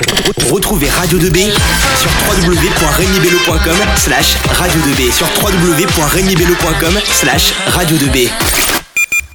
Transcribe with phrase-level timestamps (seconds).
[0.00, 1.50] Retrouvez Radio 2B
[1.98, 8.30] sur www.remibello.com slash radio 2B sur www.remibello.com slash radio 2B.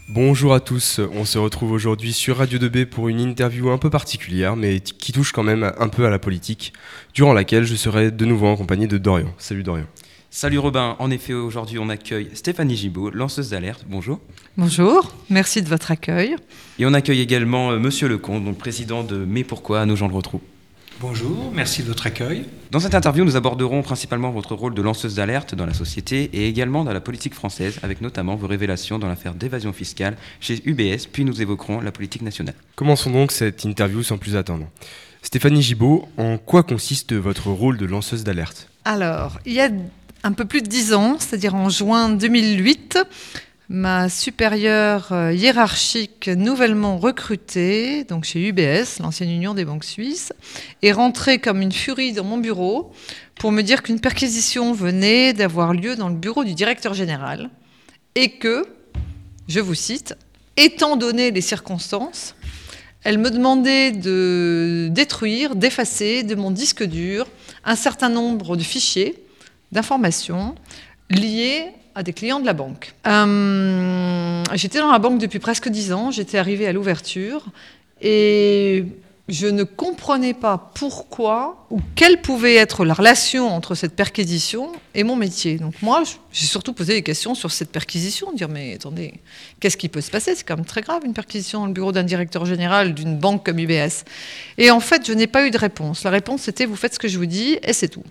[0.09, 3.89] Bonjour à tous, on se retrouve aujourd'hui sur Radio 2B pour une interview un peu
[3.89, 6.74] particulière mais qui touche quand même un peu à la politique,
[7.13, 9.34] durant laquelle je serai de nouveau en compagnie de Dorian.
[9.38, 9.86] Salut Dorian.
[10.32, 14.20] Salut Robin, en effet aujourd'hui on accueille Stéphanie Gibaud, lanceuse d'alerte, bonjour.
[14.58, 16.36] Bonjour, merci de votre accueil.
[16.80, 20.08] Et on accueille également euh, Monsieur Lecomte, donc président de Mais pourquoi à nos gens
[20.08, 20.41] le retrouvent.
[21.02, 22.45] Bonjour, merci de votre accueil.
[22.72, 26.48] Dans cette interview, nous aborderons principalement votre rôle de lanceuse d'alerte dans la société et
[26.48, 31.08] également dans la politique française, avec notamment vos révélations dans l'affaire d'évasion fiscale chez UBS,
[31.12, 32.55] puis nous évoquerons la politique nationale.
[32.77, 34.67] Commençons donc cette interview sans plus attendre.
[35.22, 38.70] Stéphanie Gibaud, en quoi consiste votre rôle de lanceuse d'alerte?
[38.86, 39.70] Alors, il y a
[40.23, 43.00] un peu plus de dix ans, c'est-à-dire en juin 2008,
[43.70, 50.34] ma supérieure euh, hiérarchique nouvellement recrutée, donc chez UBS, l'ancienne Union des banques suisses,
[50.84, 52.92] est rentrée comme une furie dans mon bureau
[53.40, 57.50] pour me dire qu'une perquisition venait d'avoir lieu dans le bureau du directeur général
[58.14, 58.66] et que,
[59.48, 60.16] je vous cite,
[60.58, 62.36] étant donné les circonstances,
[63.04, 67.28] elle me demandait de détruire, d'effacer de mon disque dur
[67.64, 69.23] un certain nombre de fichiers,
[69.72, 70.56] d'informations
[71.09, 72.94] liées à des clients de la banque.
[73.08, 77.46] Euh, j'étais dans la banque depuis presque dix ans, j'étais arrivée à l'ouverture
[78.02, 78.86] et
[79.28, 85.04] je ne comprenais pas pourquoi ou quelle pouvait être la relation entre cette perquisition et
[85.04, 85.58] mon métier.
[85.58, 89.16] Donc moi, j'ai surtout posé des questions sur cette perquisition, dire mais attendez,
[89.60, 90.36] qu'est-ce qui peut se passer?
[90.36, 93.44] C'est quand même très grave une perquisition dans le bureau d'un directeur général d'une banque
[93.46, 94.04] comme UBS.
[94.60, 96.04] Et en fait, je n'ai pas eu de réponse.
[96.04, 98.04] La réponse c'était vous faites ce que je vous dis et c'est tout.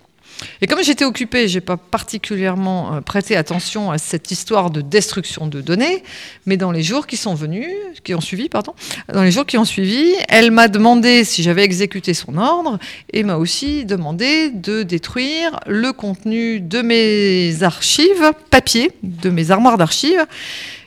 [0.61, 4.81] Et comme j'étais occupée, je n'ai pas particulièrement euh, prêté attention à cette histoire de
[4.81, 6.03] destruction de données,
[6.47, 7.69] mais dans les jours qui sont venus,
[8.03, 8.75] qui ont suivi, pardon,
[9.13, 12.79] dans les jours qui ont suivi, elle m'a demandé si j'avais exécuté son ordre
[13.13, 19.79] et m'a aussi demandé de détruire le contenu de mes archives papier, de mes armoires
[19.79, 20.27] d'archives.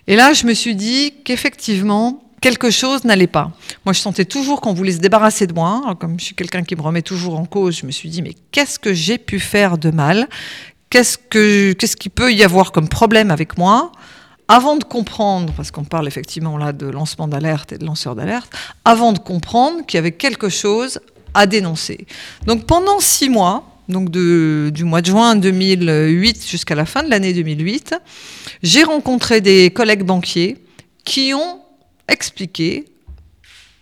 [0.08, 3.52] Et là, je me suis dit qu'effectivement, quelque chose n'allait pas.
[3.86, 5.96] Moi, je sentais toujours qu'on voulait se débarrasser de moi.
[6.00, 8.34] comme je suis quelqu'un qui me remet toujours en cause, je me suis dit, mais
[8.52, 10.28] qu'est-ce que j'ai pu faire de mal?
[10.90, 13.92] Qu'est-ce que qu'est-ce qu'il peut y avoir comme problème avec moi?
[14.48, 18.50] Avant de comprendre, parce qu'on parle effectivement là de lancement d'alerte et de lanceur d'alerte,
[18.86, 21.02] avant de comprendre qu'il y avait quelque chose
[21.34, 22.08] à dénoncer.
[22.46, 27.10] Donc pendant six mois, donc de, du mois de juin 2008 jusqu'à la fin de
[27.10, 27.96] l'année 2008,
[28.64, 30.58] j'ai rencontré des collègues banquiers
[31.04, 31.60] qui ont
[32.08, 32.86] expliquer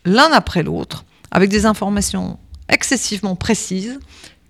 [0.06, 4.00] l'un après l'autre, avec des informations excessivement précises,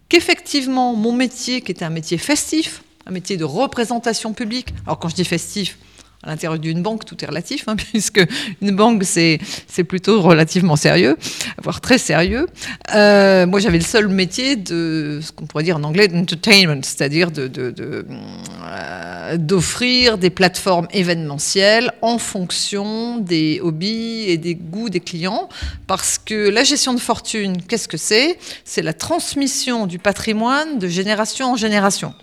[0.09, 5.09] qu'effectivement mon métier, qui était un métier festif, un métier de représentation publique, alors quand
[5.09, 5.77] je dis festif,
[6.25, 8.21] à l'intérieur d'une banque, tout est relatif, hein, puisque
[8.61, 9.39] une banque, c'est,
[9.87, 11.15] plutôt relativement sérieux,
[11.61, 12.47] voire très sérieux.
[12.93, 17.29] Euh, moi, j'avais le seul métier de ce qu'on pourrait dire en anglais d'entertainment, c'est-à-dire
[17.37, 18.03] euh,
[19.37, 25.49] d'offrir des plateformes événementielles en fonction des hobbies et des goûts des clients,
[25.87, 28.39] parce que la gestion de fortune, qu'est-ce que c'est?
[28.63, 32.13] C'est la transmission du patrimoine de génération en génération.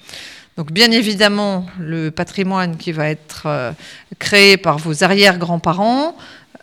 [0.57, 3.73] Donc bien évidemment, le patrimoine qui va être euh,
[4.19, 6.15] créé par vos arrière-grands-parents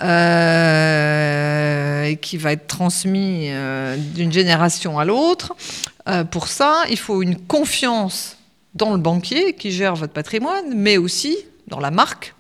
[0.01, 5.55] euh, et qui va être transmis euh, d'une génération à l'autre,
[6.31, 8.35] pour ça, il faut une confiance
[8.73, 12.33] dans le banquier qui gère votre patrimoine, mais aussi dans la marque,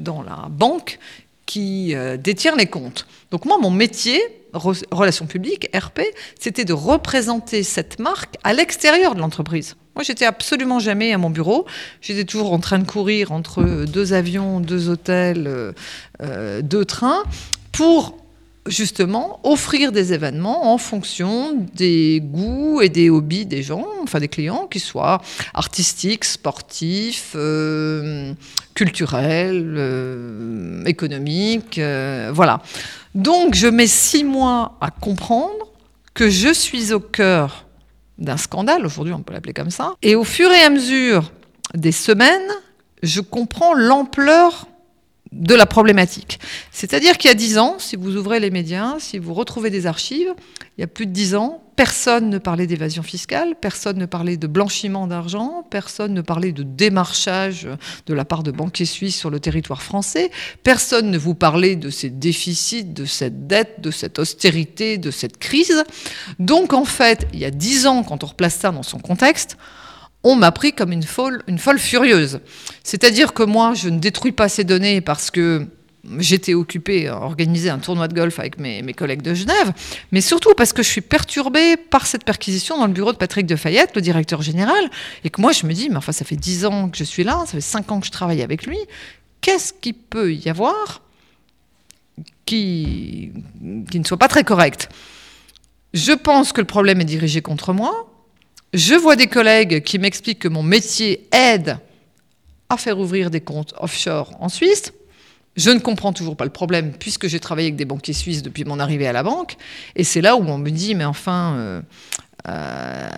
[0.00, 0.98] dans la banque
[1.46, 3.06] qui détient les comptes.
[3.30, 4.20] Donc moi, mon métier,
[4.52, 6.00] relations publiques, RP,
[6.40, 9.76] c'était de représenter cette marque à l'extérieur de l'entreprise.
[9.94, 11.66] Moi, j'étais absolument jamais à mon bureau.
[12.00, 15.72] J'étais toujours en train de courir entre deux avions, deux hôtels, euh,
[16.22, 17.22] euh, deux trains,
[17.72, 18.16] pour
[18.66, 24.28] justement offrir des événements en fonction des goûts et des hobbies des gens, enfin des
[24.28, 25.20] clients, qu'ils soient
[25.52, 28.32] artistiques, sportifs, euh,
[28.74, 31.80] culturels, économiques,
[32.32, 32.62] voilà.
[33.14, 35.66] Donc, je mets six mois à comprendre
[36.14, 37.66] que je suis au cœur
[38.18, 41.32] d'un scandale, aujourd'hui on peut l'appeler comme ça, et au fur et à mesure
[41.74, 42.50] des semaines,
[43.02, 44.66] je comprends l'ampleur
[45.32, 46.38] de la problématique.
[46.70, 49.86] C'est-à-dire qu'il y a dix ans, si vous ouvrez les médias, si vous retrouvez des
[49.86, 50.34] archives,
[50.76, 54.36] il y a plus de dix ans, personne ne parlait d'évasion fiscale, personne ne parlait
[54.36, 57.66] de blanchiment d'argent, personne ne parlait de démarchage
[58.06, 60.30] de la part de banquiers suisses sur le territoire français,
[60.62, 65.38] personne ne vous parlait de ces déficits, de cette dette, de cette austérité, de cette
[65.38, 65.82] crise.
[66.38, 69.56] Donc en fait, il y a dix ans, quand on replace ça dans son contexte,
[70.24, 72.40] on m'a pris comme une folle, une folle furieuse.
[72.84, 75.66] C'est-à-dire que moi, je ne détruis pas ces données parce que
[76.18, 79.72] j'étais occupée à organiser un tournoi de golf avec mes, collègues de Genève,
[80.10, 83.46] mais surtout parce que je suis perturbée par cette perquisition dans le bureau de Patrick
[83.46, 84.90] de Fayette, le directeur général,
[85.24, 87.24] et que moi je me dis, mais enfin ça fait dix ans que je suis
[87.24, 88.78] là, ça fait cinq ans que je travaille avec lui,
[89.40, 91.02] qu'est-ce qu'il peut y avoir
[92.46, 93.32] qui,
[93.90, 94.88] qui ne soit pas très correct?
[95.94, 98.11] Je pense que le problème est dirigé contre moi.
[98.72, 101.78] Je vois des collègues qui m'expliquent que mon métier aide
[102.70, 104.92] à faire ouvrir des comptes offshore en Suisse.
[105.56, 108.64] Je ne comprends toujours pas le problème puisque j'ai travaillé avec des banquiers suisses depuis
[108.64, 109.56] mon arrivée à la banque.
[109.94, 111.82] Et c'est là où on me dit, mais enfin, euh,
[112.48, 113.08] euh,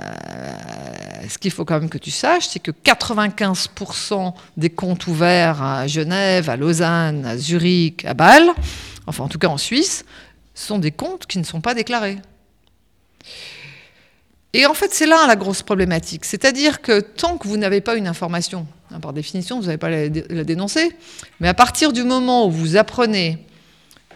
[1.29, 5.87] ce qu'il faut quand même que tu saches, c'est que 95% des comptes ouverts à
[5.87, 8.51] Genève, à Lausanne, à Zurich, à Bâle,
[9.07, 10.05] enfin en tout cas en Suisse,
[10.55, 12.19] sont des comptes qui ne sont pas déclarés.
[14.55, 16.25] Et en fait, c'est là la grosse problématique.
[16.25, 19.91] C'est-à-dire que tant que vous n'avez pas une information, hein, par définition, vous n'avez pas
[19.91, 20.93] la, dénoncer,
[21.41, 23.39] mais à partir du moment où vous apprenez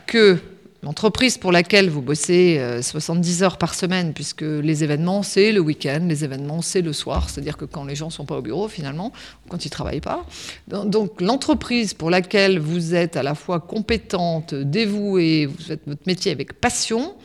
[0.06, 0.38] que
[0.84, 5.58] l'entreprise pour laquelle vous bossez 70 euh, heures par semaine, puisque les événements, c'est le
[5.58, 8.42] week-end, les événements, c'est le soir, c'est-à-dire que quand les gens ne sont pas au
[8.42, 9.12] bureau, finalement,
[9.48, 10.24] quand ils ne travaillent pas.
[10.68, 16.30] Donc l'entreprise pour laquelle vous êtes à la fois compétente, dévouée, vous faites votre métier
[16.30, 17.16] avec passion,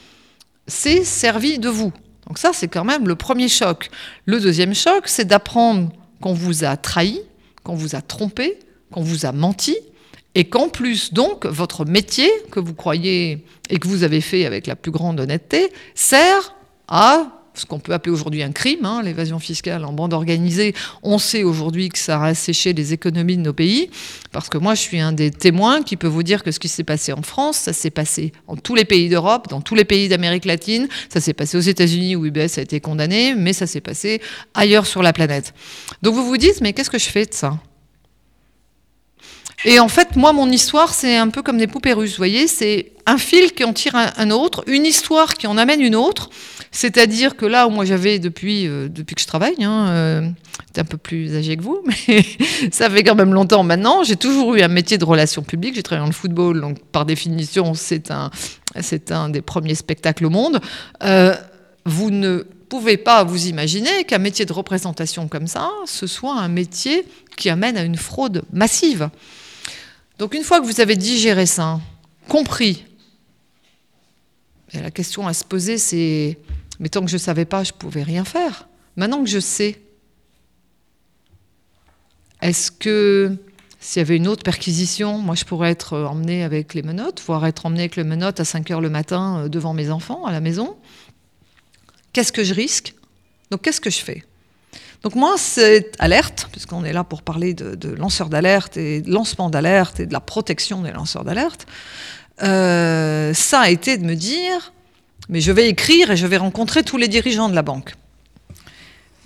[0.66, 1.94] c'est servi de vous.
[2.28, 3.90] Donc ça, c'est quand même le premier choc.
[4.26, 5.92] Le deuxième choc, c'est d'apprendre
[6.22, 7.22] qu'on vous a trahi,
[7.64, 8.60] qu'on vous a trompé,
[8.92, 9.76] qu'on vous a menti,
[10.36, 14.68] et qu'en plus, donc, votre métier que vous croyez et que vous avez fait avec
[14.68, 16.56] la plus grande honnêteté sert
[16.88, 20.74] à ce qu'on peut appeler aujourd'hui un crime, hein, l'évasion fiscale en bande organisée.
[21.02, 23.90] On sait aujourd'hui que ça a séché les économies de nos pays,
[24.32, 26.68] parce que moi je suis un des témoins qui peut vous dire que ce qui
[26.68, 29.86] s'est passé en France, ça s'est passé en tous les pays d'Europe, dans tous les
[29.86, 33.68] pays d'Amérique latine, ça s'est passé aux États-Unis où UBS a été condamné, mais ça
[33.68, 34.22] s'est passé
[34.54, 35.54] ailleurs sur la planète.
[36.02, 37.60] Donc vous vous dites, mais qu'est-ce que je fais de ça?
[39.66, 42.48] Et en fait, moi, mon histoire, c'est un peu comme des poupées russes, vous voyez,
[42.48, 46.30] c'est un fil qui en tire un, autre, une histoire qui en amène une autre.
[46.72, 50.30] C'est-à-dire que là où moi j'avais depuis, euh, que je travaille, hein, euh,
[50.76, 52.26] un peu plus âgé que vous, mais
[52.72, 55.84] ça fait quand même longtemps maintenant, j'ai toujours eu un métier de relations publiques, j'ai
[55.84, 58.32] travaillé dans le football, donc par définition c'est un,
[58.82, 60.62] c'est un des premiers spectacles au monde.
[61.04, 61.36] Euh,
[61.86, 66.48] vous ne pouvez pas vous imaginer qu'un métier de représentation comme ça, ce soit un
[66.48, 67.06] métier
[67.38, 69.10] qui amène à une fraude massive.
[70.20, 71.80] Donc une fois que vous avez digéré ça,
[72.28, 72.86] compris,
[74.74, 76.38] la question à se poser c'est,
[76.80, 78.68] mais tant que je ne savais pas, je ne pouvais rien faire.
[78.96, 79.82] Maintenant que je sais,
[82.42, 83.36] est-ce que
[83.80, 87.46] s'il y avait une autre perquisition, moi je pourrais être emmené avec les menottes, voire
[87.46, 90.32] être emmené avec les menottes à 5 heures le matin euh, devant mes enfants à
[90.32, 90.78] la maison?
[92.14, 92.96] Qu'est-ce que je risque?
[93.52, 94.24] Donc qu'est-ce que je fais?
[95.04, 99.50] Donc moi, cette alerte, puisqu'on est là pour parler de, lanceurs d'alerte et de lancement
[99.50, 101.68] d'alerte et de la protection des lanceurs d'alerte,
[102.42, 104.72] euh, ça a été de me dire,
[105.28, 107.96] mais je vais écrire et je vais rencontrer tous les dirigeants de la banque.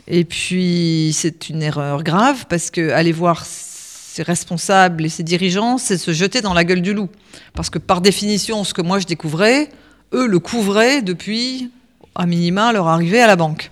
[0.08, 5.78] Et puis c'est une erreur grave parce que aller voir ses responsables et ses dirigeants,
[5.78, 7.10] c'est se jeter dans la gueule du loup.
[7.54, 9.70] Parce que par définition, ce que moi je découvrais,
[10.14, 11.70] eux le couvraient depuis,
[12.16, 13.70] à minima, leur arrivée à la banque.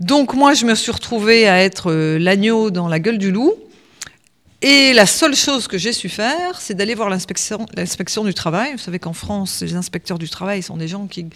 [0.00, 3.54] Donc moi, je me suis retrouvée à être euh, l'agneau dans la gueule du loup.
[4.62, 8.72] Et la seule chose que j'ai su faire, c'est d'aller voir l'inspection du travail.
[8.72, 11.26] Vous savez qu'en France, les inspecteurs du travail sont des gens qui,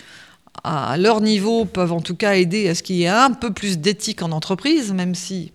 [0.65, 3.53] à leur niveau, peuvent en tout cas aider à ce qu'il y ait un peu
[3.53, 5.53] plus d'éthique en entreprise, même si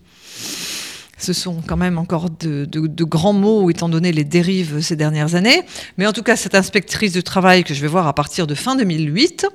[1.18, 5.34] ce sont quand même encore de, de, grands mots étant donné les dérives ces dernières
[5.34, 5.62] années.
[5.96, 8.54] Mais en tout cas, cette inspectrice du travail que je vais voir à partir de
[8.54, 9.46] fin 2008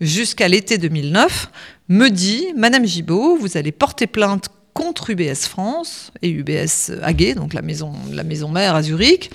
[0.00, 1.50] jusqu'à l'été 2009
[1.90, 7.52] me dit Madame Gibault, vous allez porter plainte contre UBS France et UBS AG, donc
[7.52, 9.30] la maison, la maison mère à Zurich,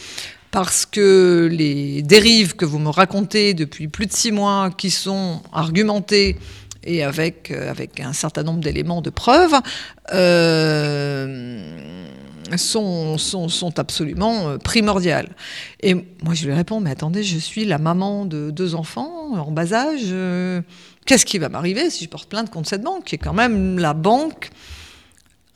[0.52, 5.42] parce que les dérives que vous me racontez depuis plus de six mois, qui sont
[5.52, 6.38] argumentées
[6.86, 9.54] et avec, euh, avec un certain nombre d'éléments de preuve,
[10.14, 11.78] euh,
[12.56, 15.36] sont, sont, sont, absolument euh, primordiales.
[15.82, 19.52] Et moi, je lui réponds, mais attendez, je suis la maman de deux enfants en
[19.52, 20.14] bas âge.
[21.06, 23.80] Qu'est-ce qui va m'arriver si je porte plainte contre cette banque, qui est quand même
[23.80, 24.50] la banque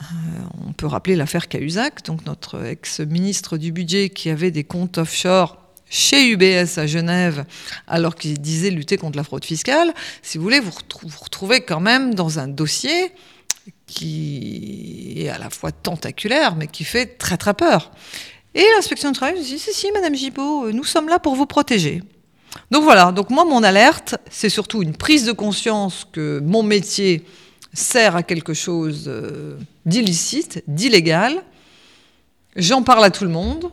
[0.01, 0.05] euh,
[0.65, 5.57] on peut rappeler l'affaire Cahuzac, donc notre ex-ministre du budget qui avait des comptes offshore
[5.89, 7.45] chez UBS à Genève,
[7.87, 9.93] alors qu'il disait lutter contre la fraude fiscale.
[10.21, 10.71] Si vous voulez, vous
[11.03, 13.11] vous retrouvez quand même dans un dossier
[13.87, 17.91] qui est à la fois tentaculaire, mais qui fait très très peur.
[18.55, 22.03] Et l'inspection du travail dit si, si, Madame Gibault, nous sommes là pour vous protéger.
[22.71, 27.25] Donc voilà, donc moi, mon alerte, c'est surtout une prise de conscience que mon métier
[27.73, 31.43] sert à quelque chose euh, d'illicite, d'illégal.
[32.55, 33.71] J'en parle à tout le monde.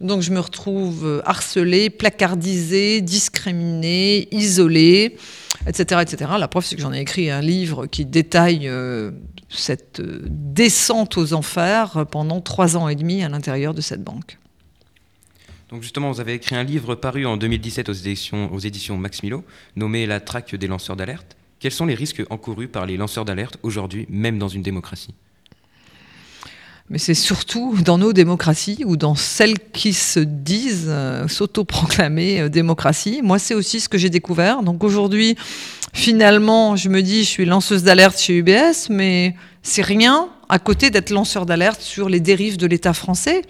[0.00, 5.16] Donc je me retrouve euh, harcelée, placardisée, discriminée, isolée,
[5.66, 6.02] etc.
[6.02, 6.32] etc.
[6.38, 9.12] La preuve, c'est que j'en ai écrit un livre qui détaille euh,
[9.48, 14.38] cette descente aux enfers pendant trois ans et demi à l'intérieur de cette banque.
[15.74, 17.92] Donc justement, vous avez écrit un livre paru en 2017 aux
[18.60, 19.42] éditions, Max Milo,
[19.74, 21.36] nommé La traque des lanceurs d'alerte.
[21.58, 25.14] Quels sont les risques encourus par les lanceurs d'alerte aujourd'hui, même dans une démocratie?
[26.90, 32.48] Mais c'est surtout dans nos démocraties ou dans celles qui se disent euh, s'autoproclamer euh,
[32.48, 33.20] démocratie.
[33.24, 34.62] Moi, c'est aussi ce que j'ai découvert.
[34.62, 35.34] Donc aujourd'hui,
[35.92, 40.90] finalement, je me dis, je suis lanceuse d'alerte chez UBS, mais c'est rien à côté
[40.90, 43.42] d'être lanceur d'alerte sur les dérives de l'État français,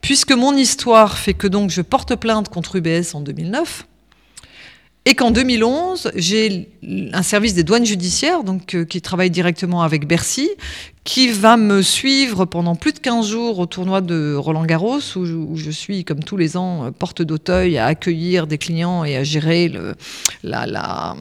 [0.00, 3.86] puisque mon histoire fait que donc je porte plainte contre UBS en 2009
[5.06, 6.70] et qu'en 2011, j'ai
[7.12, 10.48] un service des douanes judiciaires, donc, euh, qui travaille directement avec Bercy,
[11.04, 15.56] qui va me suivre pendant plus de 15 jours au tournoi de Roland Garros, où
[15.56, 19.24] je, suis, comme tous les ans, euh, porte d'Auteuil à accueillir des clients et à
[19.24, 19.70] gérer
[20.42, 21.14] la, la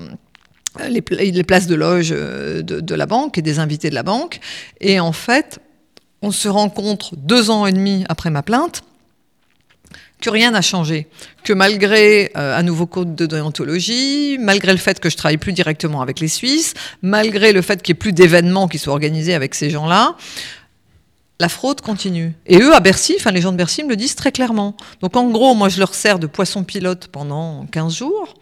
[0.90, 4.40] les, places de loge euh, de, la banque et des invités de la banque.
[4.82, 5.60] Et en fait,
[6.22, 8.84] on se rencontre deux ans et demi après ma plainte
[10.22, 11.08] que rien n'a changé,
[11.44, 15.52] que malgré euh, un nouveau code de déontologie, malgré le fait que je travaille plus
[15.52, 19.34] directement avec les Suisses, malgré le fait qu'il n'y ait plus d'événements qui soient organisés
[19.34, 20.16] avec ces gens-là,
[21.40, 22.32] la fraude continue.
[22.48, 24.78] Et eux, à Bercy, enfin les gens de Bercy me le disent très clairement.
[25.02, 28.36] Donc en gros, moi je leur sers de poisson pilote pendant 15 jours,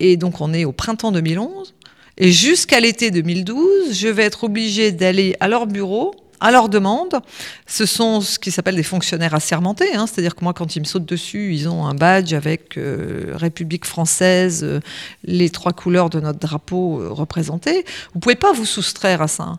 [0.00, 1.74] et donc on est au printemps 2011,
[2.18, 7.20] et jusqu'à l'été 2012, je vais être obligée d'aller à leur bureau à leur demande.
[7.66, 10.06] Ce sont ce qui s'appelle des fonctionnaires assermentés, hein.
[10.06, 13.84] c'est-à-dire que moi, quand ils me sautent dessus, ils ont un badge avec euh, République
[13.84, 14.80] française, euh,
[15.24, 17.84] les trois couleurs de notre drapeau euh, représentées.
[18.14, 19.58] Vous pouvez pas vous soustraire à ça.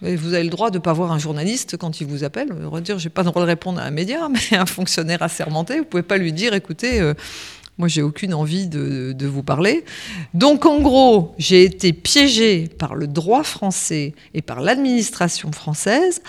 [0.00, 2.52] vous avez le droit de ne pas voir un journaliste quand il vous appelle.
[2.52, 5.78] Va dire, j'ai pas le droit de répondre à un média, mais un fonctionnaire assermenté,
[5.78, 7.02] vous pouvez pas lui dire, écoutez,
[7.78, 9.84] moi, j'ai aucune envie de, vous parler.
[10.34, 16.20] Donc, en gros, j'ai été piégée par le droit français et par l'administration française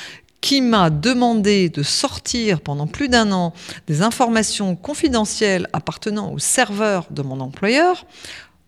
[0.41, 3.53] qui m'a demandé de sortir pendant plus d'un an
[3.88, 8.06] des informations confidentielles appartenant au serveur de mon employeur.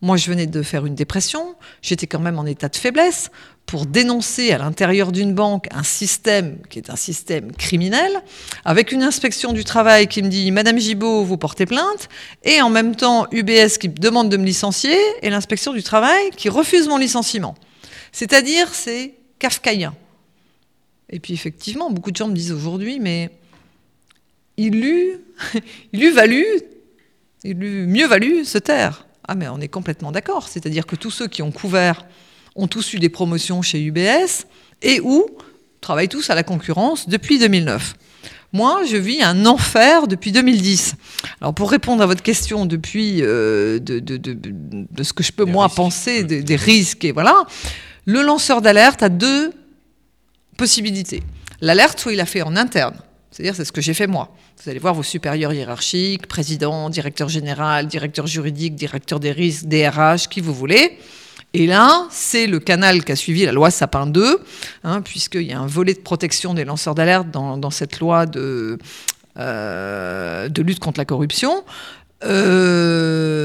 [0.02, 3.30] Moi, je venais de faire une dépression, j'étais quand même en état de faiblesse
[3.72, 8.12] pour dénoncer à l'intérieur d'une banque un système qui est un système criminel,
[8.66, 12.10] avec une inspection du travail qui me dit Madame Gibault, vous portez plainte,
[12.44, 16.50] et en même temps UBS qui demande de me licencier, et l'inspection du travail qui
[16.50, 17.56] refuse mon licenciement.
[18.12, 19.96] C'est-à-dire, c'est kafkaïen.
[21.10, 23.30] Et puis effectivement, beaucoup de gens me disent aujourd'hui, mais
[24.58, 25.16] il eût,
[25.94, 26.46] il eût valu,
[27.46, 29.08] il eût mieux valu se taire.
[29.30, 32.06] Ah mais on est complètement d'accord, c'est-à-dire que tous ceux qui ont couvert
[32.56, 34.46] ont tous eu des promotions chez UBS
[34.82, 35.26] et ou
[35.80, 37.96] travaillent tous à la concurrence depuis 2009.
[38.54, 40.96] Moi, je vis un enfer depuis 2010.
[41.40, 46.24] Alors, pour répondre à votre question depuis euh, de, ce que je peux moi penser
[46.24, 47.46] des, des risques et voilà,
[48.06, 49.54] le lanceur d'alerte a deux
[50.58, 51.24] possibilités.
[51.62, 52.96] L'alerte, soit il a fait en interne,
[53.32, 54.36] c'est-à-dire c'est ce que j'ai fait moi.
[54.62, 60.28] Vous allez voir vos supérieurs hiérarchiques, président, directeur général, directeur juridique, directeur des risques, DRH,
[60.28, 60.98] qui vous voulez.
[61.54, 64.40] Et là, c'est le canal qui a suivi la loi Sapin 2,
[64.84, 68.78] hein, puisqu'il y a un volet de protection des lanceurs d'alerte dans, cette loi de,
[69.38, 71.66] euh, de, lutte contre la corruption.
[72.24, 73.42] Euh,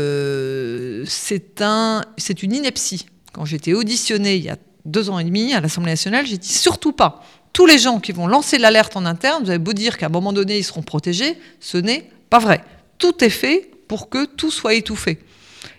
[1.07, 2.03] c'est un,
[2.43, 3.07] une ineptie.
[3.33, 6.53] Quand j'étais auditionnée il y a deux ans et demi à l'Assemblée nationale, j'ai dit
[6.53, 7.25] surtout pas.
[7.53, 10.11] Tous les gens qui vont lancer l'alerte en interne, vous avez beau dire qu'à un
[10.11, 12.63] moment donné, ils seront protégés, ce n'est pas vrai.
[12.99, 15.19] Tout est fait pour que tout soit étouffé.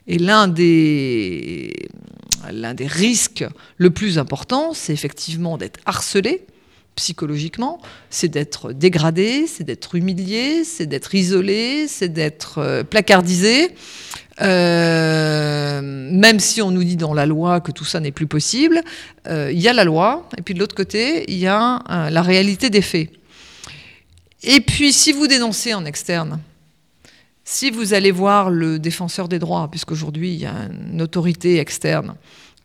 [0.08, 1.74] Et l'un des,
[2.52, 3.46] l'un des risques
[3.78, 6.46] le plus important, c'est effectivement d'être harcelé
[6.98, 13.76] psychologiquement, c'est d'être dégradé, c'est d'être humilié, c'est d'être isolé, c'est d'être euh, placardisé.
[14.42, 18.82] Euh, même si on nous dit dans la loi que tout ça n'est plus possible,
[19.28, 22.22] euh, il y a la loi, et puis de l'autre côté, il y a la
[22.22, 23.10] réalité des faits.
[24.44, 26.40] Et puis, si vous dénoncez en externe,
[27.50, 32.16] si vous allez voir le défenseur des droits, puisqu'aujourd'hui il y a une autorité externe,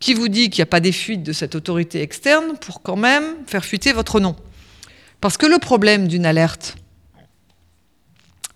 [0.00, 2.96] qui vous dit qu'il n'y a pas des fuites de cette autorité externe pour quand
[2.96, 4.34] même faire fuiter votre nom.
[5.20, 6.74] Parce que le problème d'une alerte,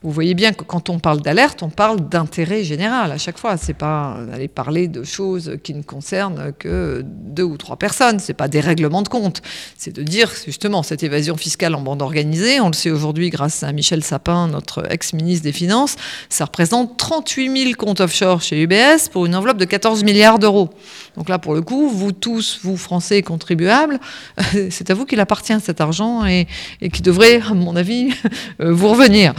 [0.07, 3.57] vous voyez bien que quand on parle d'alerte, on parle d'intérêt général à chaque fois.
[3.57, 8.21] C'est pas aller parler de choses qui ne concernent que deux ou trois personnes.
[8.21, 9.43] C'est pas des règlements de compte.
[9.77, 12.61] C'est de dire justement cette évasion fiscale en bande organisée.
[12.61, 15.97] On le sait aujourd'hui grâce à Michel Sapin, notre ex-ministre des Finances.
[16.29, 20.71] Ça représente 38 000 comptes offshore chez UBS pour une enveloppe de 14 milliards d'euros.
[21.17, 23.99] Donc là, pour le coup, vous tous, vous Français contribuables,
[24.71, 26.47] c'est à vous qu'il appartient cet argent et,
[26.81, 28.15] et qui devrait, à mon avis,
[28.61, 29.35] vous revenir.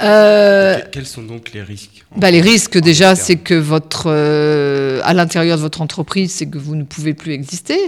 [0.00, 5.12] Euh, quels sont donc les risques bah, Les risques, déjà, c'est que votre, euh, à
[5.12, 7.78] l'intérieur de votre entreprise, c'est que vous ne pouvez plus exister.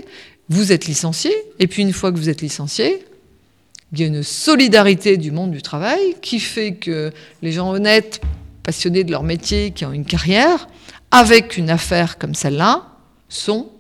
[0.48, 3.06] Vous êtes licencié, et puis une fois que vous êtes licencié,
[3.92, 7.12] il y a une solidarité du monde du travail qui fait que
[7.42, 8.20] les gens honnêtes,
[8.62, 10.68] passionnés de leur métier, qui ont une carrière,
[11.10, 12.86] avec une affaire comme celle-là,
[13.28, 13.70] sont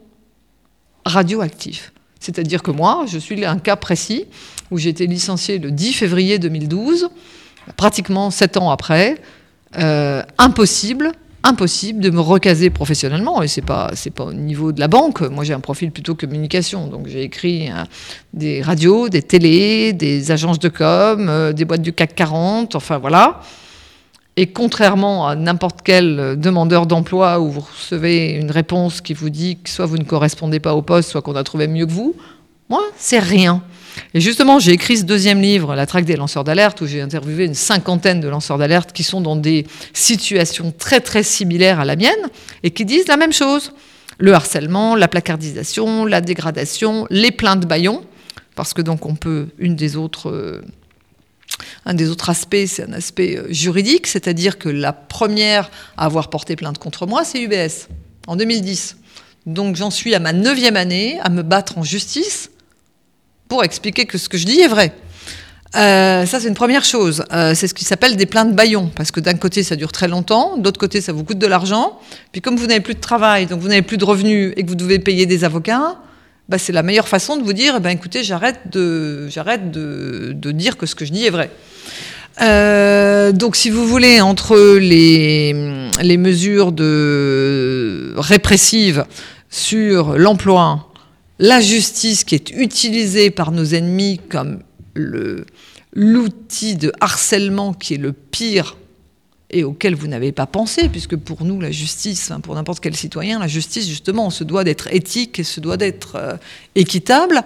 [1.04, 1.92] radioactifs.
[2.20, 4.26] C'est-à-dire que moi, je suis un cas précis
[4.70, 7.08] où j'ai été licencié le 10 février 2012
[7.76, 9.16] pratiquement sept ans après,
[9.78, 11.12] euh, impossible,
[11.42, 13.42] impossible de me recaser professionnellement.
[13.42, 15.20] Et c'est pas, c'est pas au niveau de la banque.
[15.22, 16.86] Moi, j'ai un profil plutôt communication.
[16.86, 17.86] Donc, j'ai écrit hein,
[18.34, 22.74] des radios, des télés, des agences de com, euh, des boîtes du CAC 40.
[22.74, 23.40] Enfin, voilà.
[24.36, 29.58] Et contrairement à n'importe quel demandeur d'emploi où vous recevez une réponse qui vous dit
[29.62, 32.14] que soit vous ne correspondez pas au poste, soit qu'on a trouvé mieux que vous,
[32.70, 33.62] moi, c'est rien.
[34.14, 37.44] Et justement, j'ai écrit ce deuxième livre, La traque des lanceurs d'alerte, où j'ai interviewé
[37.44, 41.96] une cinquantaine de lanceurs d'alerte qui sont dans des situations très très similaires à la
[41.96, 42.30] mienne
[42.62, 43.72] et qui disent la même chose.
[44.18, 48.04] Le harcèlement, la placardisation, la dégradation, les plaintes baillons,
[48.54, 50.60] parce que donc on peut, une des autres, euh,
[51.86, 56.28] un des autres aspects, c'est un aspect euh, juridique, c'est-à-dire que la première à avoir
[56.28, 57.88] porté plainte contre moi, c'est UBS,
[58.26, 58.98] en 2010.
[59.46, 62.50] Donc j'en suis à ma neuvième année à me battre en justice
[63.50, 64.92] pour expliquer que ce que je dis est vrai.
[65.76, 67.24] Euh, ça, c'est une première chose.
[67.32, 68.90] Euh, c'est ce qui s'appelle des plaintes baillons.
[68.94, 70.56] Parce que d'un côté, ça dure très longtemps.
[70.56, 71.98] D'autre côté, ça vous coûte de l'argent.
[72.32, 74.68] Puis comme vous n'avez plus de travail, donc vous n'avez plus de revenus et que
[74.68, 75.96] vous devez payer des avocats,
[76.48, 80.50] bah, c'est la meilleure façon de vous dire, ben, écoutez, j'arrête de, j'arrête de, de,
[80.52, 81.50] dire que ce que je dis est vrai.
[82.40, 86.72] Euh, donc, si vous voulez, entre les, les mesures
[88.16, 89.04] répressives
[89.50, 90.89] sur l'emploi,
[91.40, 94.60] la justice qui est utilisée par nos ennemis comme
[95.94, 98.76] l'outil de harcèlement qui est le pire
[99.50, 103.40] et auquel vous n'avez pas pensé, puisque pour nous, la justice, pour n'importe quel citoyen,
[103.40, 106.36] la justice, justement, on se doit d'être éthique et se doit d'être euh,
[106.76, 107.42] équitable.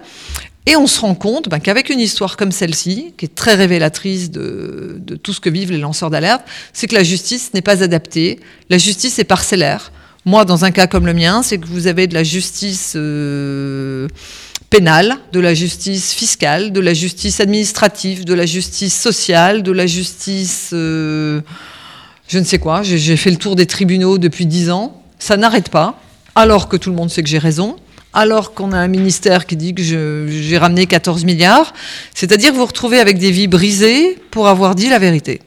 [0.67, 4.29] Et on se rend compte ben, qu'avec une histoire comme celle-ci, qui est très révélatrice
[4.29, 6.43] de, de tout ce que vivent les lanceurs d'alerte,
[6.73, 8.39] c'est que la justice n'est pas adaptée,
[8.69, 9.91] la justice est parcellaire.
[10.25, 14.07] Moi, dans un cas comme le mien, c'est que vous avez de la justice euh,
[14.71, 19.85] pénale, de la justice fiscale, de la justice administrative, de la justice sociale, de la
[19.85, 20.71] justice...
[20.73, 21.41] Euh,
[22.27, 25.69] je ne sais quoi, j'ai fait le tour des tribunaux depuis dix ans, ça n'arrête
[25.69, 26.01] pas,
[26.33, 27.75] alors que tout le monde sait que j'ai raison,
[28.13, 31.71] alors qu'on a un ministère qui dit que j'ai ramené 14 milliards.
[32.15, 35.39] C'est-à-dire vous vous retrouvez avec des vies brisées pour avoir dit la vérité.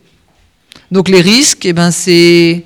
[0.93, 2.65] Donc les risques, eh ben, c'est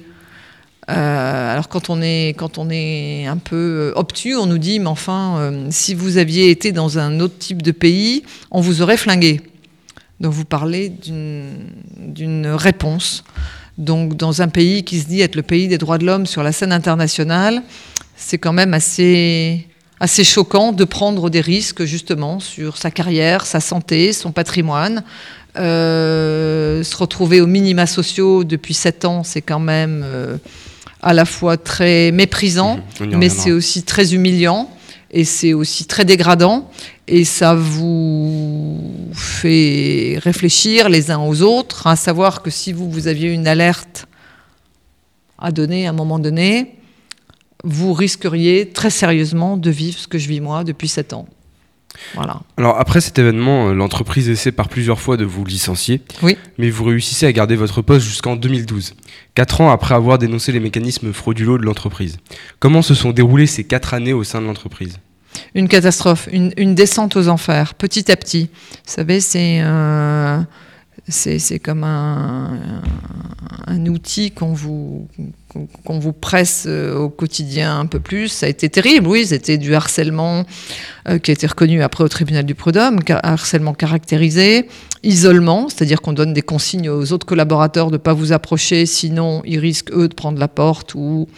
[0.90, 4.81] euh, alors quand on, est, quand on est un peu euh, obtus, on nous dit,
[4.81, 8.83] mais enfin, euh, si vous aviez été dans un autre type de pays, on vous
[8.83, 9.40] aurait flingué.
[10.18, 13.23] Donc vous parlez d'une réponse.
[13.79, 16.42] Donc dans un pays qui se dit être le pays des droits de l'homme sur
[16.42, 17.62] la scène internationale,
[18.16, 19.66] c'est quand même assez,
[20.01, 25.05] assez choquant de prendre des risques justement sur sa carrière, sa santé, son patrimoine.
[25.55, 30.05] se retrouver aux minima sociaux depuis sept ans, c'est quand même
[31.02, 34.70] à la fois très méprisant, mmh, mais c'est aussi très humiliant
[35.10, 36.70] et c'est aussi très dégradant.
[37.08, 38.80] Et ça vous
[39.12, 44.06] fait réfléchir les uns aux autres, à savoir que si vous, vous aviez une alerte
[45.38, 46.76] à donner à un moment donné,
[47.64, 51.26] vous risqueriez très sérieusement de vivre ce que je vis moi depuis sept ans.
[52.57, 56.02] Alors après cet événement, euh, l'entreprise essaie par plusieurs fois de vous licencier.
[56.22, 56.37] Oui.
[56.59, 58.94] Mais vous réussissez à garder votre poste jusqu'en 2012,
[59.35, 62.18] quatre ans après avoir dénoncé les mécanismes frauduleux de l'entreprise.
[62.59, 64.98] Comment se sont déroulées ces quatre années au sein de l'entreprise?
[65.55, 68.50] Une catastrophe, une, descente aux enfers, petit à petit.
[68.52, 70.40] Vous savez, c'est euh,
[71.09, 72.83] c'est comme un,
[73.66, 75.09] un outil qu'on vous,
[75.84, 78.28] qu'on vous presse euh, au quotidien un peu plus.
[78.28, 80.44] Ça a été terrible, oui, c'était du harcèlement
[81.08, 84.68] euh, qui a été reconnu après au tribunal du prud'homme, harcèlement caractérisé,
[85.02, 89.42] isolement, c'est-à-dire qu'on donne des consignes aux autres collaborateurs de ne pas vous approcher, sinon
[89.44, 91.28] ils risquent eux de prendre la porte ou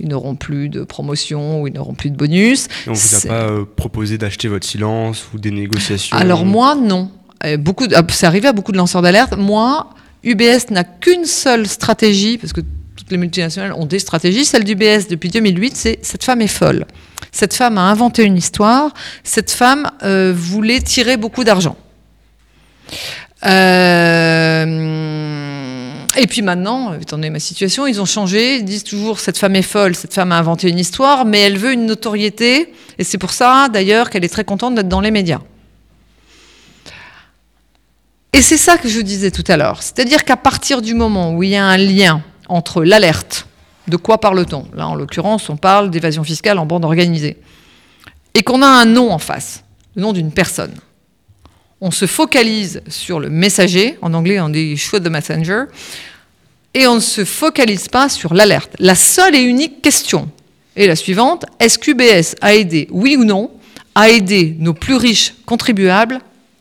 [0.00, 2.66] ils n'auront plus de promotion ou ils n'auront plus de bonus.
[2.86, 6.74] Et on vous a pas euh, proposé d'acheter votre silence ou des négociations Alors moi,
[6.74, 7.10] non.
[7.58, 9.36] Beaucoup, c'est arrivé à beaucoup de lanceurs d'alerte.
[9.36, 9.90] Moi,
[10.22, 12.60] UBS n'a qu'une seule stratégie, parce que
[12.96, 14.44] toutes les multinationales ont des stratégies.
[14.44, 16.86] Celle d'UBS depuis 2008, c'est cette femme est folle.
[17.30, 18.92] Cette femme a inventé une histoire.
[19.24, 21.76] Cette femme euh, voulait tirer beaucoup d'argent.
[23.44, 24.64] Euh,
[26.16, 28.56] et puis maintenant, étant donné ma situation, ils ont changé.
[28.56, 31.56] Ils disent toujours cette femme est folle, cette femme a inventé une histoire, mais elle
[31.56, 32.72] veut une notoriété.
[32.98, 35.40] Et c'est pour ça, d'ailleurs, qu'elle est très contente d'être dans les médias.
[38.34, 39.82] Et c'est ça que je disais tout à l'heure.
[39.82, 43.46] C'est-à-dire qu'à partir du moment où il y a un lien entre l'alerte,
[43.88, 44.66] de quoi parle-t-on?
[44.74, 47.36] Là, en l'occurrence, on parle d'évasion fiscale en bande organisée.
[48.34, 49.64] Et qu'on a un nom en face,
[49.96, 50.74] le nom d'une personne.
[51.80, 55.64] On se focalise sur le messager, en anglais on dit shoot the messenger,
[56.74, 58.74] et on ne se focalise pas sur l'alerte.
[58.78, 60.30] La seule et unique question
[60.76, 63.50] est la suivante, est-ce qu'UBS a aidé, oui ou non,
[63.94, 66.20] à aider nos plus riches contribuables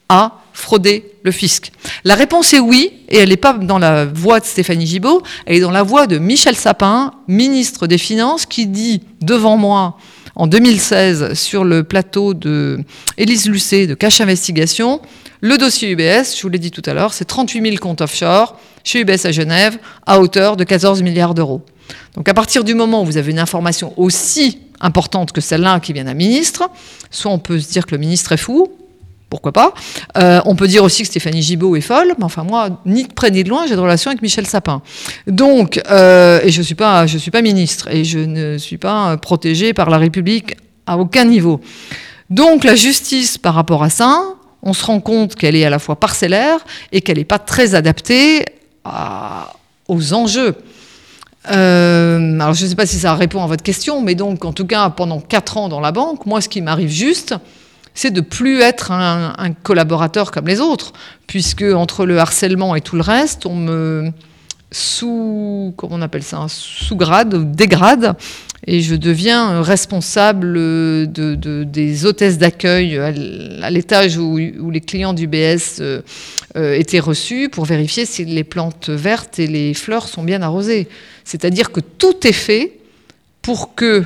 [0.10, 1.72] à frauder le fisc
[2.04, 5.58] La réponse est oui, et elle n'est pas dans la voix de Stéphanie Gibault, elle
[5.58, 9.98] est dans la voix de Michel Sapin, ministre des Finances, qui dit devant moi
[10.36, 12.80] en 2016 sur le plateau de
[13.18, 15.02] Élise Lucet de Cache Investigation,
[15.42, 18.60] le dossier UBS, je vous l'ai dit tout à l'heure, c'est 38 000 comptes offshore
[18.84, 21.64] chez UBS à Genève à hauteur de 14 milliards d'euros.
[22.16, 25.94] Donc à partir du moment où vous avez une information aussi importante que celle-là qui
[25.94, 26.70] vient d'un ministre,
[27.10, 28.72] soit on peut se dire que le ministre est fou,
[29.32, 29.74] pourquoi pas.
[30.18, 33.14] Euh, on peut dire aussi que Stéphanie Gibault est folle, mais enfin moi, ni de
[33.14, 34.84] près ni de loin, j'ai de relation avec Michel Sapin.
[35.26, 38.78] Donc, euh, et je ne suis, pas, je suis pas ministre, et je ne suis
[38.78, 41.62] pas protégée par la République à aucun niveau.
[42.30, 44.22] Donc la justice par rapport à ça,
[44.62, 46.60] on se rend compte qu'elle est à la fois parcellaire
[46.92, 48.46] et qu'elle n'est pas très adaptée
[49.88, 50.56] aux enjeux.
[51.50, 54.54] Euh, alors je ne sais pas si ça répond à votre question, mais donc en
[54.54, 57.36] tout cas pendant quatre ans dans la banque, moi ce qui m'arrive juste,
[57.94, 60.94] c'est de plus être un, collaborateur comme les autres,
[61.28, 64.12] puisque entre le harcèlement et tout le reste, on me
[64.72, 68.16] sous, comment on appelle ça, sous-grade, dégrade,
[68.68, 75.80] et je deviens responsable de, des hôtesses d'accueil à l'étage où, les clients du BS
[75.80, 76.02] euh,
[76.56, 80.88] euh, étaient reçus pour vérifier si les plantes vertes et les fleurs sont bien arrosées.
[81.24, 82.74] C'est-à-dire que tout est fait
[83.42, 84.04] pour que,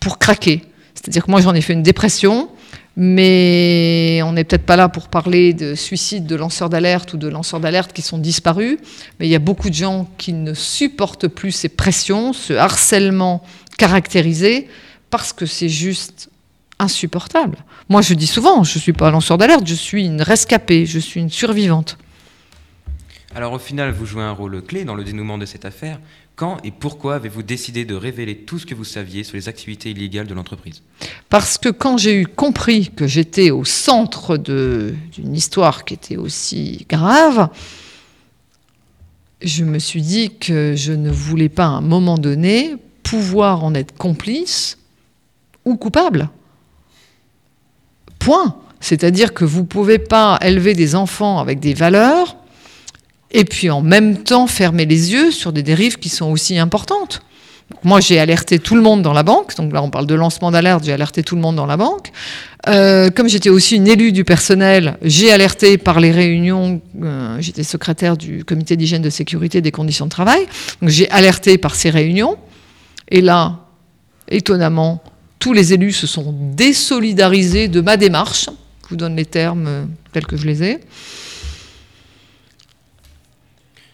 [0.00, 0.62] pour craquer.
[0.94, 2.48] C'est-à-dire que moi j'en ai fait une dépression,
[2.96, 7.28] mais on n'est peut-être pas là pour parler de suicide de lanceurs d'alerte ou de
[7.28, 8.78] lanceurs d'alerte qui sont disparus.
[9.18, 13.42] Mais il y a beaucoup de gens qui ne supportent plus ces pressions, ce harcèlement
[13.78, 14.68] caractérisé,
[15.10, 16.28] parce que c'est juste
[16.78, 17.58] insupportable.
[17.88, 20.98] Moi, je dis souvent, je ne suis pas lanceur d'alerte, je suis une rescapée, je
[20.98, 21.96] suis une survivante.
[23.34, 25.98] Alors au final, vous jouez un rôle clé dans le dénouement de cette affaire.
[26.34, 29.90] Quand et pourquoi avez-vous décidé de révéler tout ce que vous saviez sur les activités
[29.90, 30.82] illégales de l'entreprise
[31.28, 36.86] Parce que quand j'ai eu compris que j'étais au centre d'une histoire qui était aussi
[36.88, 37.50] grave,
[39.42, 43.74] je me suis dit que je ne voulais pas à un moment donné pouvoir en
[43.74, 44.78] être complice
[45.64, 46.30] ou coupable.
[48.18, 48.56] Point.
[48.80, 52.36] C'est-à-dire que vous ne pouvez pas élever des enfants avec des valeurs
[53.32, 57.22] et puis en même temps fermer les yeux sur des dérives qui sont aussi importantes.
[57.84, 60.50] moi, j'ai alerté tout le monde dans la banque, donc là on parle de lancement
[60.50, 62.12] d'alerte, j'ai alerté tout le monde dans la banque.
[62.68, 67.64] Euh, comme j'étais aussi une élue du personnel, j'ai alerté par les réunions, euh, j'étais
[67.64, 70.46] secrétaire du comité d'hygiène de sécurité des conditions de travail,
[70.80, 72.36] donc j'ai alerté par ces réunions.
[73.08, 73.58] Et là,
[74.28, 75.02] étonnamment,
[75.38, 78.48] tous les élus se sont désolidarisés de ma démarche.
[78.84, 80.80] Je vous donne les termes euh, tels que je les ai.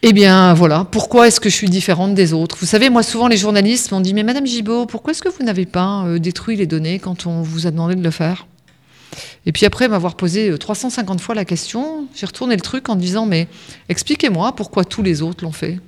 [0.01, 0.85] Eh bien, voilà.
[0.89, 2.55] Pourquoi est-ce que je suis différente des autres?
[2.57, 5.43] Vous savez, moi, souvent, les journalistes m'ont dit Mais Madame Gibault, pourquoi est-ce que vous
[5.43, 8.47] n'avez pas euh, détruit les données quand on vous a demandé de le faire?
[9.45, 12.95] Et puis après m'avoir posé 350 euh, fois la question, j'ai retourné le truc en
[12.95, 13.47] disant Mais
[13.89, 15.79] expliquez-moi pourquoi tous les autres l'ont fait.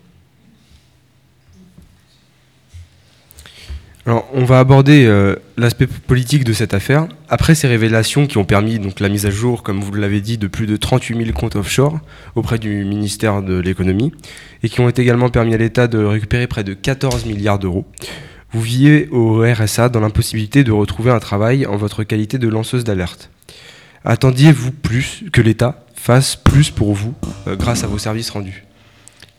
[4.07, 7.07] Alors, on va aborder euh, l'aspect politique de cette affaire.
[7.29, 10.47] Après ces révélations qui ont permis la mise à jour, comme vous l'avez dit, de
[10.47, 11.99] plus de 38 000 comptes offshore
[12.33, 14.11] auprès du ministère de l'économie,
[14.63, 17.85] et qui ont également permis à l'État de récupérer près de 14 milliards d'euros,
[18.51, 22.83] vous viviez au RSA dans l'impossibilité de retrouver un travail en votre qualité de lanceuse
[22.83, 23.29] d'alerte.
[24.03, 27.13] Attendiez-vous plus que l'État fasse plus pour vous
[27.47, 28.65] euh, grâce à vos services rendus?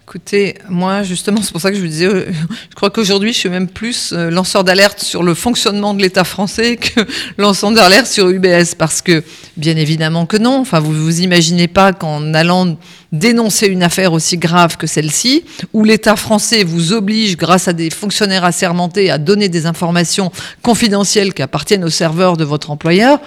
[0.04, 2.26] Écoutez, moi justement, c'est pour ça que je vous disais, euh,
[2.70, 6.24] je crois qu'aujourd'hui je suis même plus euh, lanceur d'alerte sur le fonctionnement de l'État
[6.24, 7.06] français que
[7.38, 9.22] lanceur d'alerte sur UBS, parce que
[9.56, 10.58] bien évidemment que non.
[10.58, 12.76] Enfin, vous vous imaginez pas qu'en allant
[13.12, 17.90] dénoncer une affaire aussi grave que celle-ci, où l'État français vous oblige, grâce à des
[17.90, 23.20] fonctionnaires assermentés, à donner des informations confidentielles qui appartiennent au serveur de votre employeur,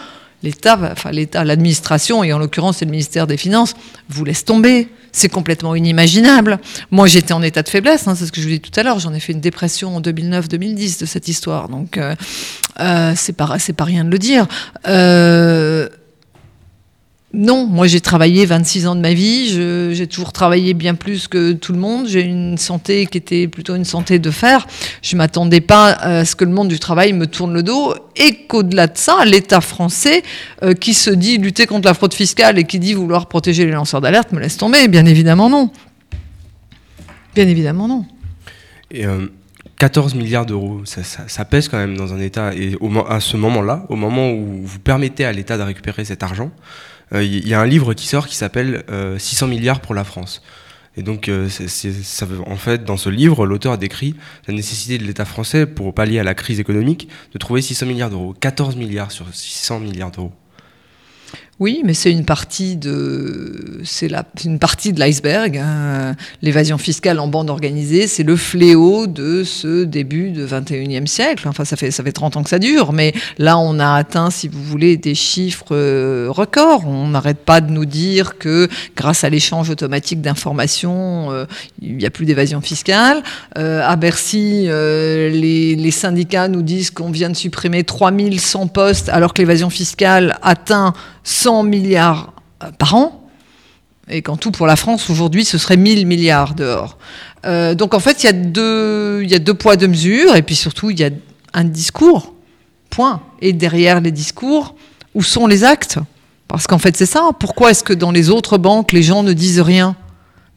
[0.43, 3.75] l'État, enfin l'État, l'administration, et en l'occurrence c'est le ministère des Finances,
[4.09, 4.89] vous laisse tomber.
[5.15, 6.59] C'est complètement inimaginable.
[6.91, 8.83] Moi, j'étais en état de faiblesse, hein, c'est ce que je vous dis tout à
[8.83, 8.99] l'heure.
[8.99, 11.69] J'en ai fait une dépression en 2009-2010 de cette histoire.
[11.69, 12.15] Donc, euh,
[12.81, 14.45] euh, c'est pas, pas rien de le dire.
[14.89, 15.87] Euh,
[17.35, 19.49] non, moi j'ai travaillé 26 ans de ma vie,
[19.93, 23.75] j'ai toujours travaillé bien plus que tout le monde, j'ai une santé qui était plutôt
[23.75, 24.65] une santé de fer,
[25.01, 27.93] je ne m'attendais pas à ce que le monde du travail me tourne le dos
[28.15, 30.23] et qu'au-delà de ça, l'État français
[30.63, 33.71] euh, qui se dit lutter contre la fraude fiscale et qui dit vouloir protéger les
[33.71, 35.71] lanceurs d'alerte me laisse tomber, bien évidemment non.
[37.35, 38.05] Bien évidemment non.
[38.91, 39.03] Et
[39.77, 42.53] 14 euh, milliards d'euros, ça, pèse quand même dans un État.
[42.55, 42.77] Et
[43.09, 46.49] à ce moment-là, au moment où vous permettez à l'État de récupérer cet argent,
[47.11, 48.83] il euh, y a un livre qui sort qui s'appelle
[49.17, 50.41] 600 euh, milliards pour la France.
[50.97, 51.49] Et donc, euh,
[52.45, 54.15] en fait, dans ce livre, l'auteur a décrit
[54.47, 58.09] la nécessité de l'État français, pour pallier à la crise économique, de trouver 600 milliards
[58.09, 58.33] d'euros.
[58.39, 60.31] 14 milliards sur 600 milliards d'euros.
[61.61, 64.09] Oui, mais c'est une partie de c'est
[64.43, 65.57] une partie de l'iceberg.
[65.57, 66.17] Hein.
[66.41, 71.47] L'évasion fiscale en bande organisée, c'est le fléau de ce début de 21e siècle.
[71.47, 74.31] Enfin, ça fait ça fait 30 ans que ça dure, mais là, on a atteint,
[74.31, 76.85] si vous voulez, des chiffres euh, records.
[76.87, 81.45] On n'arrête pas de nous dire que grâce à l'échange automatique d'informations, euh,
[81.81, 83.23] il n'y a plus d'évasion fiscale.
[83.57, 89.33] Euh, à Bercy, les, les syndicats nous disent qu'on vient de supprimer 3100 postes, alors
[89.33, 93.29] que l'évasion fiscale atteint 100 milliards euh, par an,
[94.09, 96.97] et qu'en tout pour la France, aujourd'hui, ce serait 1000 milliards dehors.
[97.45, 100.41] Euh, donc en fait, il y, deux, il y a deux poids, deux mesures, et
[100.41, 101.09] puis surtout, il y a
[101.53, 102.33] un discours,
[102.89, 103.21] point.
[103.41, 104.75] Et derrière les discours,
[105.13, 105.99] où sont les actes?
[106.47, 107.29] Parce qu'en fait, c'est ça.
[107.39, 109.95] Pourquoi est-ce que dans les autres banques, les gens ne disent rien?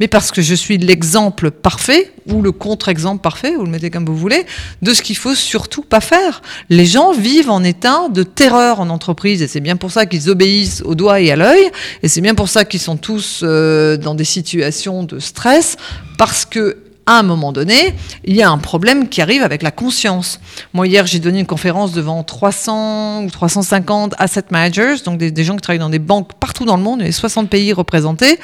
[0.00, 4.04] Mais parce que je suis l'exemple parfait, ou le contre-exemple parfait, vous le mettez comme
[4.04, 4.44] vous voulez,
[4.82, 6.42] de ce qu'il faut surtout pas faire.
[6.68, 10.30] Les gens vivent en état de terreur en entreprise, et c'est bien pour ça qu'ils
[10.30, 11.70] obéissent au doigt et à l'œil,
[12.02, 15.76] et c'est bien pour ça qu'ils sont tous euh, dans des situations de stress,
[16.16, 19.70] parce que à un moment donné, il y a un problème qui arrive avec la
[19.70, 20.40] conscience.
[20.74, 25.42] Moi, hier, j'ai donné une conférence devant 300 ou 350 asset managers, donc des, des,
[25.42, 28.38] gens qui travaillent dans des banques partout dans le monde, a 60 pays représentés,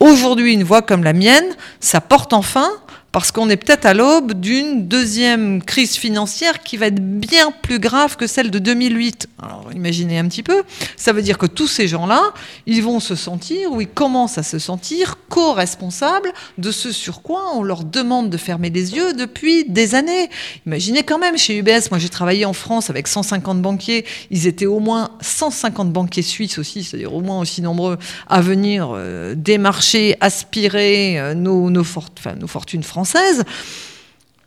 [0.00, 2.70] Aujourd'hui, une voix comme la mienne, ça porte enfin
[3.12, 7.80] parce qu'on est peut-être à l'aube d'une deuxième crise financière qui va être bien plus
[7.80, 9.28] grave que celle de 2008.
[9.42, 10.62] Alors imaginez un petit peu,
[10.96, 12.32] ça veut dire que tous ces gens-là,
[12.66, 17.56] ils vont se sentir, ou ils commencent à se sentir co-responsables de ce sur quoi
[17.56, 20.30] on leur demande de fermer les yeux depuis des années.
[20.66, 24.66] Imaginez quand même, chez UBS, moi j'ai travaillé en France avec 150 banquiers, ils étaient
[24.66, 30.16] au moins 150 banquiers suisses aussi, c'est-à-dire au moins aussi nombreux à venir euh, démarcher,
[30.20, 32.99] aspirer euh, nos, nos, nos fortunes françaises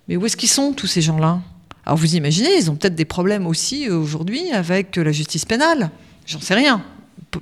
[0.07, 1.39] mais où est-ce qu'ils sont, tous ces gens-là?
[1.85, 5.45] Alors vous imaginez, ils ont peut-être des problèmes aussi euh, aujourd'hui avec euh, la justice
[5.45, 5.89] pénale.
[6.25, 6.81] J'en sais rien.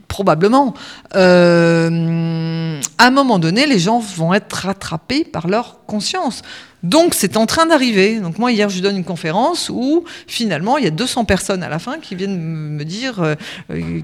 [0.08, 0.74] probablement.
[1.16, 6.42] Euh, à un moment donné, les gens vont être rattrapés par leur conscience.
[6.84, 8.20] Donc c'est en train d'arriver.
[8.20, 11.70] Donc moi hier je donne une conférence où finalement il y a 200 personnes à
[11.70, 13.36] la fin qui viennent me dire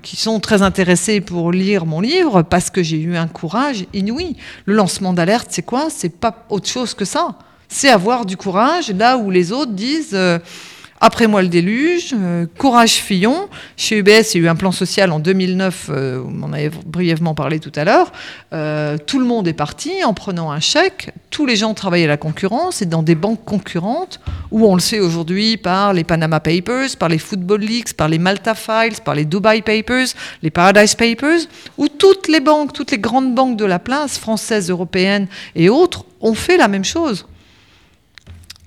[0.03, 4.35] qui sont très intéressées pour lire mon livre parce que j'ai eu un courage inouï.
[4.65, 5.87] Le lancement d'alerte c'est quoi?
[5.89, 7.35] C'est pas autre chose que ça
[7.69, 10.39] c'est avoir du courage là où les autres disent euh,
[10.99, 13.47] après moi le déluge, euh, courage Fillon.
[13.75, 16.71] Chez UBS, il y a eu un plan social en 2009, euh, on en avait
[16.85, 18.11] brièvement parlé tout à l'heure.
[19.05, 21.11] tout le monde est parti en prenant un chèque.
[21.29, 24.19] Tous les gens travaillaient à la concurrence et dans des banques concurrentes
[24.51, 28.19] où on le sait aujourd'hui par les Panama Papers, par les Football Leaks, par les
[28.19, 30.07] Malta Files, par les Dubai Papers,
[30.41, 31.41] les Paradise Papers,
[31.77, 36.05] où toutes les banques, toutes les grandes banques de la place, françaises, européennes et autres,
[36.21, 37.25] ont fait la même chose.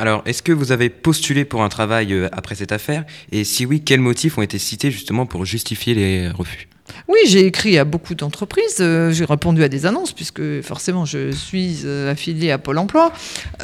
[0.01, 3.05] Alors, est-ce que vous avez postulé pour un travail euh, après cette affaire?
[3.33, 6.70] Et si oui, quels motifs ont été cités justement pour justifier les refus?
[7.09, 11.33] Oui, j'ai écrit à beaucoup d'entreprises, euh, j'ai répondu à des annonces, puisque forcément je
[11.33, 13.13] suis euh, affiliée à Pôle emploi.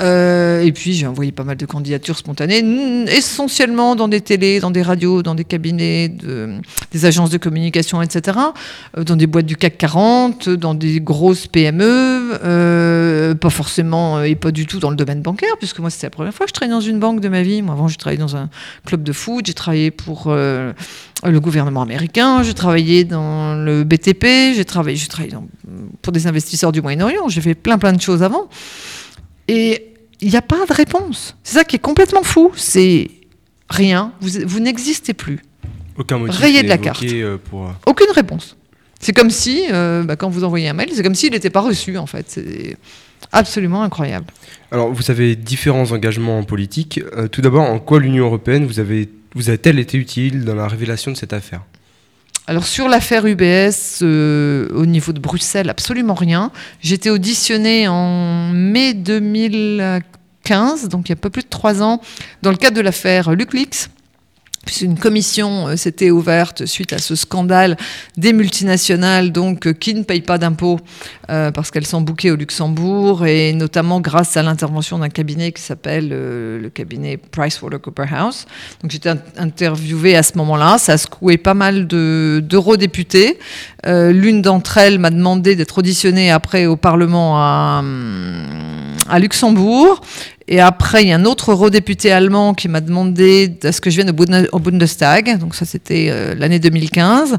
[0.01, 4.71] Euh, et puis j'ai envoyé pas mal de candidatures spontanées, essentiellement dans des télés, dans
[4.71, 8.39] des radios, dans des cabinets, des agences de communication, etc.
[8.97, 14.67] dans des boîtes du CAC 40, dans des grosses PME, pas forcément et pas du
[14.67, 16.81] tout dans le domaine bancaire, puisque moi c'était la première fois que je travaillais dans
[16.81, 17.63] une banque de ma vie.
[17.63, 18.49] Moi avant j'ai travaillé dans un
[18.85, 20.35] club de foot, j'ai travaillé pour
[21.25, 25.35] le gouvernement américain, j'ai travaillé dans le BTP, j'ai travaillé, j'ai travaillé
[26.03, 28.49] pour des investisseurs du Moyen-Orient, j'ai fait plein plein de choses avant.
[29.49, 31.37] Et il n'y a pas de réponse.
[31.43, 32.53] C'est ça qui est complètement fou.
[32.57, 33.11] C'est
[33.69, 35.41] rien, vous, vous n'existez plus.
[35.99, 37.03] Aucun motif Rayé de la carte.
[37.05, 37.67] Euh, pour...
[37.67, 38.57] Euh, Aucune réponse.
[39.01, 41.61] C'est comme si, euh, bah, quand vous envoyez un mail, c'est comme s'il n'était pas
[41.61, 42.27] reçu, en fait.
[42.29, 42.77] C'est
[43.37, 44.27] absolument incroyable.
[44.73, 47.01] Alors, vous avez différents engagements en politique.
[47.31, 51.13] tout d'abord, en quoi l'Union européenne vous avez vous a-t-elle été utile dans la révélation
[51.13, 51.61] de cette affaire?
[52.47, 56.51] Alors sur l'affaire UBS, euh, au niveau de Bruxelles, absolument rien.
[56.81, 62.01] J'étais auditionnée en mai 2015, donc il y a un peu plus de trois ans,
[62.43, 63.89] dans le cadre de l'affaire LuxLeaks,
[64.81, 67.77] une commission euh, s'était ouverte suite à ce scandale
[68.17, 70.81] des multinationales donc euh, qui ne payent pas d'impôts
[71.31, 75.63] euh, parce qu'elles sont bouquées au Luxembourg et notamment grâce à l'intervention d'un cabinet qui
[75.63, 78.47] s'appelle le cabinet PricewaterhouseCoopers.
[78.83, 83.39] Donc j'étais interviewée à ce moment-là, ça a secoué pas mal d'eurodéputés.
[83.85, 87.83] L'une d'entre elles m'a demandé d'être auditionnée après au Parlement à,
[89.09, 90.01] à Luxembourg.
[90.49, 93.91] Et après, il y a un autre eurodéputé allemand qui m'a demandé à ce que
[93.91, 94.15] je vienne
[94.53, 95.39] au Bundestag.
[95.39, 97.37] Donc ça, c'était euh, l'année 2015.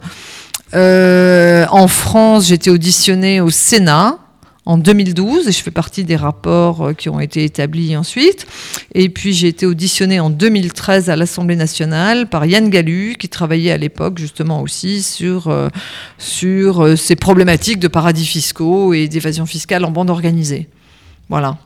[0.74, 4.20] Euh, en France, j'ai été auditionnée au Sénat
[4.66, 8.46] en 2012 et je fais partie des rapports euh, qui ont été établis ensuite.
[8.94, 13.72] Et puis j'ai été auditionnée en 2013 à l'Assemblée nationale par Yann Gallu qui travaillait
[13.72, 15.50] à l'époque justement aussi sur,
[16.18, 20.68] sur ces problématiques de paradis fiscaux et d'évasion fiscale en bande organisée.
[21.30, 21.58] Voilà.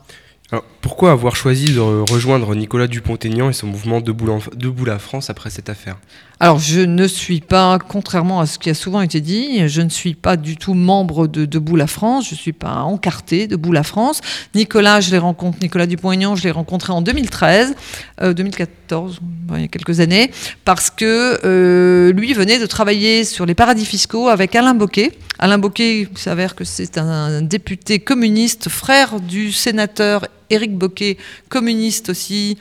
[0.82, 5.70] Pourquoi avoir choisi de rejoindre Nicolas Dupont-Aignan et son mouvement Debout la France après cette
[5.70, 5.98] affaire?
[6.44, 9.90] Alors, je ne suis pas, contrairement à ce qui a souvent été dit, je ne
[9.90, 13.72] suis pas du tout membre de Debout la France, je ne suis pas encarté Debout
[13.72, 14.22] la France.
[14.56, 17.76] Nicolas, je l'ai rencontré, Nicolas Dupont-Aignan, je l'ai rencontré en 2013,
[18.24, 20.32] 2014, euh, il y a quelques années,
[20.66, 25.12] parce que euh, lui venait de travailler sur les paradis fiscaux avec Alain Boquet.
[25.38, 31.18] Alain Boquet, il s'avère que c'est un député communiste, frère du sénateur Éric Boquet,
[31.50, 32.58] communiste aussi,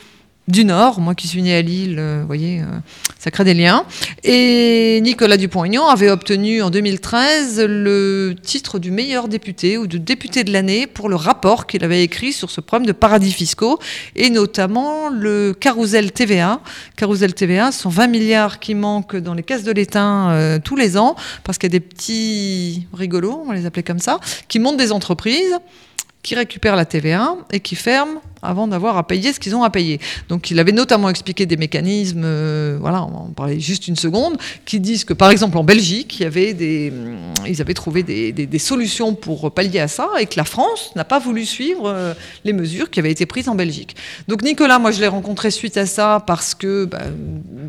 [0.51, 2.65] du Nord, moi qui suis né à Lille, euh, vous voyez, euh,
[3.19, 3.85] ça crée des liens.
[4.25, 10.45] Et Nicolas Dupont-Aignan avait obtenu en 2013 le titre du meilleur député ou de député
[10.45, 13.79] de l'année pour le rapport qu'il avait écrit sur ce problème de paradis fiscaux
[14.17, 16.61] et notamment le carrousel TVA.
[16.97, 20.77] Carrousel TVA, ce sont 20 milliards qui manquent dans les caisses de l'État euh, tous
[20.77, 24.59] les ans parce qu'il y a des petits rigolos, on les appelait comme ça, qui
[24.59, 25.57] montent des entreprises
[26.23, 29.71] qui récupèrent la TVA et qui ferment avant d'avoir à payer ce qu'ils ont à
[29.71, 30.01] payer.
[30.29, 34.37] Donc il avait notamment expliqué des mécanismes, euh, voilà, on en parler juste une seconde,
[34.65, 36.93] qui disent que par exemple en Belgique, il avait
[37.47, 41.19] ils avaient trouvé des, solutions pour pallier à ça et que la France n'a pas
[41.19, 42.13] voulu suivre euh,
[42.45, 43.97] les mesures qui avaient été prises en Belgique.
[44.29, 46.99] Donc Nicolas, moi je l'ai rencontré suite à ça parce que bah,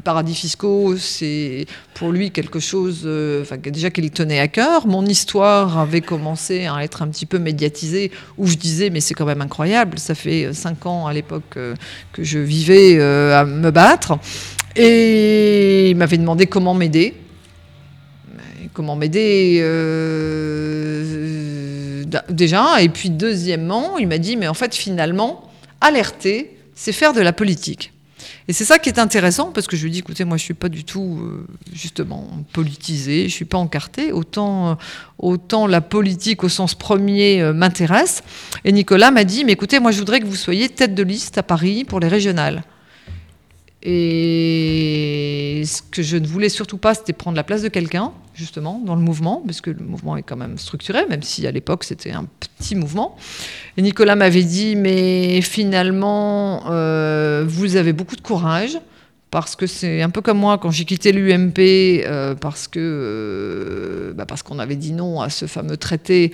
[0.03, 4.85] paradis fiscaux, c'est pour lui quelque chose euh, déjà qu'il tenait à cœur.
[4.85, 9.13] Mon histoire avait commencé à être un petit peu médiatisée où je disais mais c'est
[9.13, 11.75] quand même incroyable, ça fait cinq ans à l'époque euh,
[12.13, 14.17] que je vivais euh, à me battre.
[14.75, 17.15] Et il m'avait demandé comment m'aider.
[18.73, 21.01] Comment m'aider euh,
[22.29, 22.81] déjà.
[22.81, 27.33] Et puis deuxièmement, il m'a dit, mais en fait finalement, alerter, c'est faire de la
[27.33, 27.91] politique.
[28.47, 30.45] Et c'est ça qui est intéressant, parce que je lui dis, écoutez, moi je ne
[30.45, 34.75] suis pas du tout, euh, justement, politisé, je ne suis pas encarté, autant, euh,
[35.19, 38.23] autant la politique au sens premier euh, m'intéresse.
[38.65, 41.37] Et Nicolas m'a dit, mais écoutez, moi je voudrais que vous soyez tête de liste
[41.37, 42.63] à Paris pour les régionales.
[43.83, 48.79] Et ce que je ne voulais surtout pas, c'était prendre la place de quelqu'un, justement,
[48.85, 51.83] dans le mouvement, parce que le mouvement est quand même structuré, même si à l'époque
[51.83, 52.25] c'était un
[52.57, 53.17] petit mouvement.
[53.77, 58.77] Et Nicolas m'avait dit, mais finalement, euh, vous avez beaucoup de courage,
[59.31, 64.13] parce que c'est un peu comme moi quand j'ai quitté l'UMP, euh, parce que euh,
[64.13, 66.33] bah parce qu'on avait dit non à ce fameux traité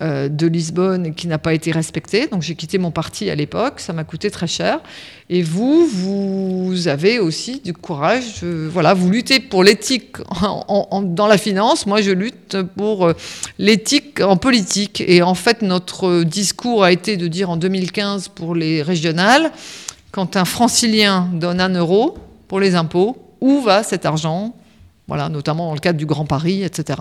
[0.00, 2.26] euh, de Lisbonne qui n'a pas été respecté.
[2.26, 4.80] Donc j'ai quitté mon parti à l'époque, ça m'a coûté très cher.
[5.30, 8.42] Et vous, vous avez aussi du courage.
[8.42, 10.16] voilà, vous luttez pour l'éthique
[11.02, 11.86] dans la finance.
[11.86, 13.12] Moi, je lutte pour euh,
[13.58, 15.02] l'éthique en politique.
[15.06, 19.52] Et en fait, notre discours a été de dire en 2015 pour les régionales,
[20.10, 24.54] quand un francilien donne un euro pour les impôts, où va cet argent?
[25.06, 26.98] Voilà, notamment dans le cadre du Grand Paris, etc.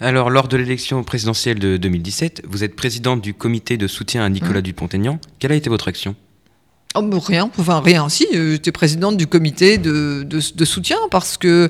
[0.00, 4.28] Alors, lors de l'élection présidentielle de 2017, vous êtes présidente du comité de soutien à
[4.28, 4.62] Nicolas mmh.
[4.62, 5.18] Dupont-Aignan.
[5.38, 6.14] Quelle a été votre action?
[6.98, 8.08] Oh, rien, enfin rien.
[8.08, 11.68] Si, euh, j'étais présidente du comité de, soutien parce que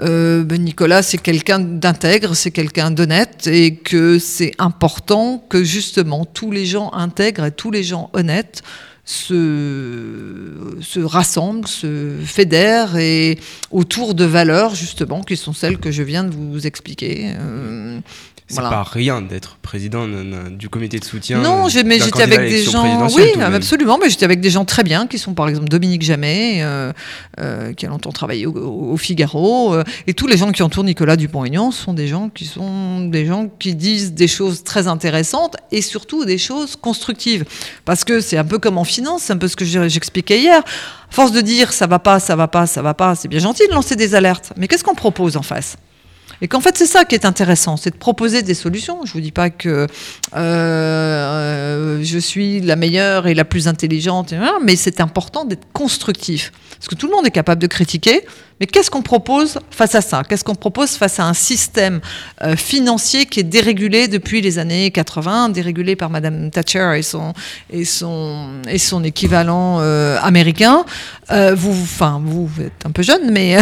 [0.00, 6.24] euh, ben, Nicolas, c'est quelqu'un d'intègre, c'est quelqu'un d'honnête et que c'est important que justement
[6.24, 8.62] tous les gens intègres et tous les gens honnêtes
[9.08, 13.38] se, se rassemblent, se fédèrent et
[13.70, 17.32] autour de valeurs justement qui sont celles que je viens de vous expliquer.
[17.38, 18.00] Euh,
[18.48, 20.06] c'est pas rien d'être président
[20.50, 21.40] du comité de soutien.
[21.40, 23.06] Non, mais j'étais avec des gens.
[23.14, 23.98] Oui, absolument.
[24.00, 26.92] Mais j'étais avec des gens très bien, qui sont par exemple Dominique Jamet, euh,
[27.40, 31.16] euh, qui a longtemps travaillé au, Figaro, euh, et tous les gens qui entourent Nicolas
[31.16, 35.82] Dupont-Aignan sont des gens qui sont des gens qui disent des choses très intéressantes et
[35.82, 37.44] surtout des choses constructives.
[37.84, 40.62] Parce que c'est un peu comme en finance, c'est un peu ce que j'expliquais hier.
[41.10, 43.66] Force de dire ça va pas, ça va pas, ça va pas, c'est bien gentil
[43.68, 45.76] de lancer des alertes, mais qu'est-ce qu'on propose en face?
[46.40, 49.00] Et qu'en fait, c'est ça qui est intéressant, c'est de proposer des solutions.
[49.04, 49.86] Je ne vous dis pas que
[50.36, 54.32] euh, je suis la meilleure et la plus intelligente,
[54.62, 56.52] mais c'est important d'être constructif.
[56.78, 58.24] Parce que tout le monde est capable de critiquer,
[58.60, 60.22] mais qu'est-ce qu'on propose face à ça?
[60.28, 62.00] Qu'est-ce qu'on propose face à un système
[62.42, 67.32] euh, financier qui est dérégulé depuis les années 80, dérégulé par Madame Thatcher et son,
[67.70, 70.84] et son, et son équivalent euh, américain?
[71.30, 73.58] Euh, vous, enfin, vous êtes un peu jeune, mais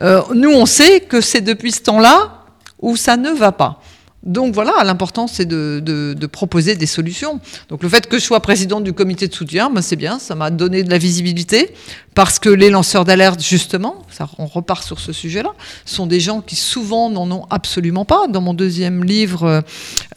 [0.34, 2.44] nous, on sait que c'est depuis ce temps-là
[2.80, 3.80] où ça ne va pas.
[4.24, 7.40] Donc voilà, l'important c'est de, proposer des solutions.
[7.68, 10.34] Donc le fait que je sois présidente du comité de soutien, ben c'est bien, ça
[10.34, 11.72] m'a donné de la visibilité,
[12.18, 14.02] parce que les lanceurs d'alerte, justement,
[14.38, 15.52] on repart sur ce sujet-là,
[15.84, 18.26] sont des gens qui souvent n'en ont absolument pas.
[18.26, 19.60] Dans mon deuxième livre, euh,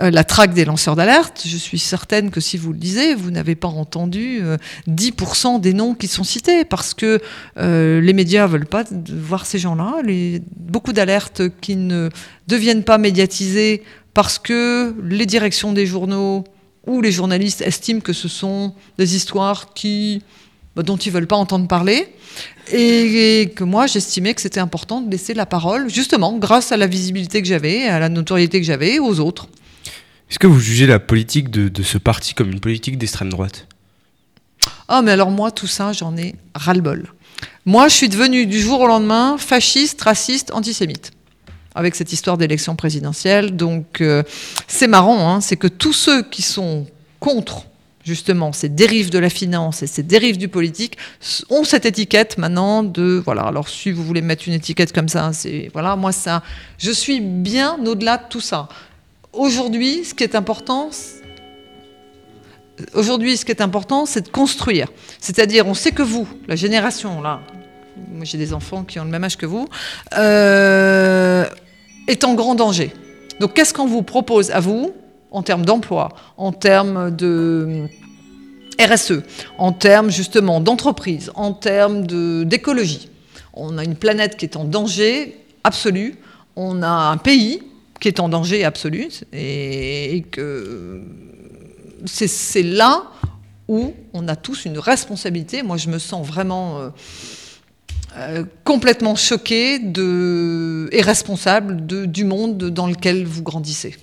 [0.02, 3.30] euh, La traque des lanceurs d'alerte, je suis certaine que si vous le lisez, vous
[3.30, 4.42] n'avez pas entendu
[4.90, 7.20] 10% euh, des noms qui sont cités, parce que
[7.56, 8.84] les médias veulent pas
[9.14, 10.02] voir ces gens-là.
[10.58, 12.10] Beaucoup d'alertes qui ne
[12.52, 13.84] deviennent pas médiatisées
[14.14, 16.44] parce que les directions des journaux
[16.86, 20.22] ou les journalistes estiment que ce sont des histoires qui,
[20.76, 22.08] bah, dont ils ne veulent pas entendre parler.
[22.74, 26.88] Et, que moi, j'estimais que c'était important de laisser la parole, justement, grâce à la
[26.88, 29.48] visibilité que j'avais, à la notoriété que j'avais, aux autres.
[30.30, 33.68] Est-ce que vous jugez la politique de, de ce parti comme une politique d'extrême droite?
[34.88, 37.14] Ah, mais alors moi, tout ça, j'en ai ras-le-bol.
[37.66, 41.12] Moi, je suis devenue du jour au lendemain fasciste, raciste, antisémite
[41.76, 43.56] avec cette histoire d'élection présidentielle.
[43.56, 44.24] Donc euh,
[44.68, 46.86] c'est marrant, hein, c'est que tous ceux qui sont
[47.20, 47.66] contre
[48.04, 50.98] justement ces dérives de la finance et ces dérives du politique
[51.50, 55.32] ont cette étiquette maintenant de voilà alors si vous voulez mettre une étiquette comme ça
[55.34, 56.42] c'est voilà moi ça
[56.80, 58.68] je suis bien au-delà de tout ça
[59.34, 60.90] aujourd'hui ce qui est important
[62.96, 64.88] aujourd'hui ce qui est important c'est de construire
[65.20, 67.42] c'est-à-dire on sait que vous la génération là
[68.12, 69.68] moi j'ai des enfants qui ont le même âge que vous,
[70.18, 71.46] euh,
[72.08, 72.94] est en grand danger.
[73.40, 74.94] Donc qu'est-ce qu'on vous propose à vous
[75.32, 77.88] en termes d'emploi, en termes de
[78.80, 79.24] RSE,
[79.58, 82.06] en termes justement d'entreprise, en termes
[82.46, 83.10] d'écologie?
[83.54, 86.16] On a une planète qui est en danger absolu,
[86.56, 87.64] on a un pays
[88.00, 91.02] qui est en danger absolu, et, que
[92.06, 93.04] c'est là
[93.68, 95.64] où on a tous une responsabilité.
[95.64, 96.80] Moi, je me sens vraiment...
[96.80, 96.90] Euh,
[98.18, 103.96] euh, complètement choqué de, et responsable de, du monde dans lequel vous grandissez.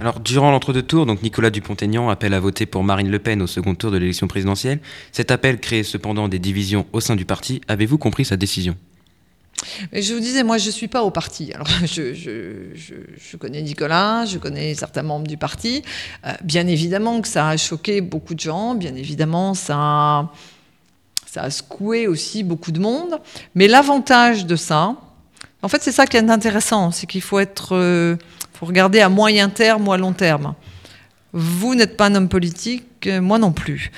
[0.00, 3.46] Alors, durant l'entre-deux tours, donc Nicolas Dupont-Aignan appelle à voter pour Marine Le Pen au
[3.46, 4.80] second tour de l'élection présidentielle.
[5.12, 7.60] Cet appel crée cependant des divisions au sein du parti.
[7.68, 8.76] Avez-vous compris sa décision?
[9.92, 11.52] Je vous disais, moi, je ne suis pas au parti.
[11.52, 15.82] Alors, je, je, connais Nicolas, je connais certains membres du parti.
[16.26, 18.74] Euh, bien évidemment que ça a choqué beaucoup de gens.
[18.74, 20.32] Bien évidemment, ça a,
[21.34, 23.18] ça a secoué aussi beaucoup de monde.
[23.56, 24.94] Mais l'avantage de ça,
[25.62, 28.14] en fait, c'est ça qui est intéressant, c'est qu'il faut être, euh,
[28.52, 30.54] faut regarder à moyen terme ou à long terme.
[31.32, 33.90] Vous n'êtes pas un homme politique, moi non plus.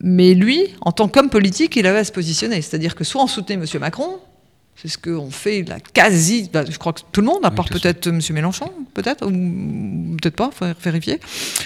[0.00, 2.62] Mais lui, en tant qu'homme politique, il avait à se positionner.
[2.62, 3.66] C'est-à-dire que soit on soutenait M.
[3.78, 4.18] Macron,
[4.76, 7.66] c'est ce qu'on fait la quasi, bah, je crois que tout le monde, à part
[7.66, 8.20] peut-être M.
[8.30, 9.30] Mélenchon, peut-être, ou
[10.20, 11.18] peut-être pas, il faut vérifier.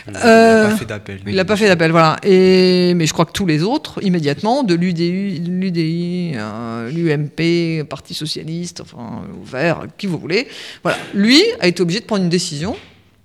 [0.06, 1.20] il n'a pas euh, fait d'appel.
[1.26, 2.16] Il n'a pas fait d'appel, voilà.
[2.22, 8.14] Et, mais je crois que tous les autres, immédiatement, de l'UDI, l'UDI, euh, l'UMP, Parti
[8.14, 10.46] Socialiste, enfin, Vert, qui vous voulez,
[10.84, 10.96] voilà.
[11.12, 12.76] Lui a été obligé de prendre une décision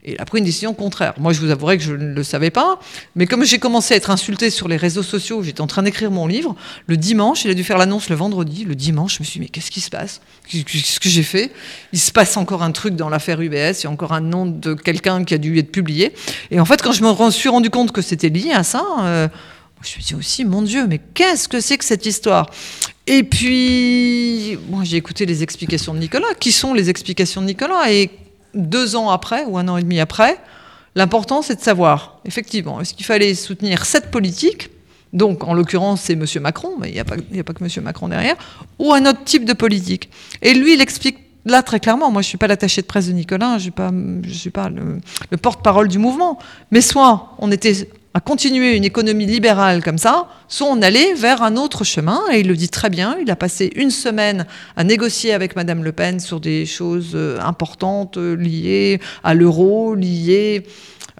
[0.06, 1.16] et il a pris une décision contraire.
[1.18, 2.80] Moi, je vous avouerai que je ne le savais pas,
[3.16, 6.12] mais comme j'ai commencé à être insulté sur les réseaux sociaux, j'étais en train d'écrire
[6.12, 9.26] mon livre, le dimanche, il a dû faire l'annonce le vendredi, le dimanche, je me
[9.26, 10.22] suis dit, mais qu'est-ce qui se passe?
[10.48, 11.52] Qu'est-ce que j'ai fait?
[11.92, 14.46] Il se passe encore un truc dans l'affaire UBS, il y a encore un nom
[14.46, 16.14] de quelqu'un qui a dû être publié.
[16.52, 19.28] Et en fait, quand je me suis rendu compte que c'était lié à ça, euh,
[19.82, 22.52] je me suis dit aussi, mon Dieu, mais qu'est-ce que c'est que cette histoire?
[23.08, 26.34] Et puis, moi, j'ai écouté les explications de Nicolas.
[26.40, 27.92] Qui sont les explications de Nicolas?
[27.92, 28.10] Et
[28.56, 30.40] deux ans après ou un an et demi après,
[30.96, 34.70] l'important c'est de savoir, effectivement, est-ce qu'il fallait soutenir cette politique
[35.14, 36.26] donc, en l'occurrence, c'est M.
[36.42, 37.16] Macron, mais il n'y a, pas
[37.54, 37.84] que M.
[37.84, 38.36] Macron derrière,
[38.80, 40.10] ou un autre type de politique.
[40.42, 43.08] Et lui, il explique là très clairement, moi je ne suis pas l'attaché de presse
[43.08, 45.00] de Nicolas, je ne suis pas, le,
[45.30, 46.38] le porte-parole du mouvement,
[46.72, 51.44] mais soit on était à continuer une économie libérale comme ça, soit on allait vers
[51.44, 54.46] un autre chemin, et il le dit très bien, il a passé une semaine
[54.78, 59.96] à négocier avec Madame Le Pen sur des choses euh, importantes euh, liées à l'euro,
[59.96, 60.66] liées,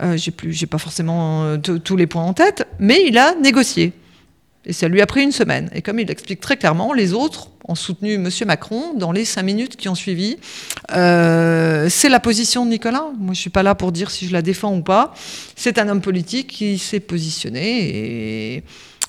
[0.02, 3.92] euh, j'ai plus, j'ai pas forcément tous les points en tête, mais il a négocié.
[4.66, 5.70] Et ça lui a pris une semaine.
[5.76, 8.30] Et comme il l'explique très clairement, les autres ont soutenu M.
[8.46, 10.38] Macron dans les cinq minutes qui ont suivi.
[10.96, 13.06] Euh, c'est la position de Nicolas.
[13.18, 15.14] Moi, je ne suis pas là pour dire si je la défends ou pas.
[15.56, 18.64] C'est un homme politique qui s'est positionné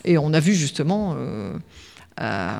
[0.04, 1.52] et, on a vu justement euh,
[2.20, 2.58] euh,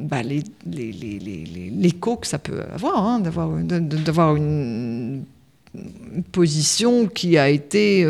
[0.00, 0.22] bah,
[0.66, 5.24] l'écho que ça peut avoir, hein, d'avoir une,
[6.32, 8.04] position qui a été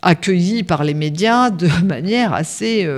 [0.00, 2.88] accueilli par les médias de manière assez,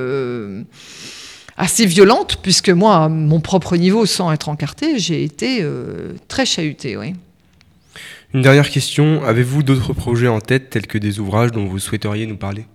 [1.57, 6.47] assez violente, puisque moi, à mon propre niveau, sans être encarté, j'ai été euh, très
[6.47, 7.15] chahutée, oui.
[8.35, 12.27] Une dernière question, avez-vous d'autres projets en tête, tels que des ouvrages dont vous souhaiteriez
[12.27, 12.67] nous parler?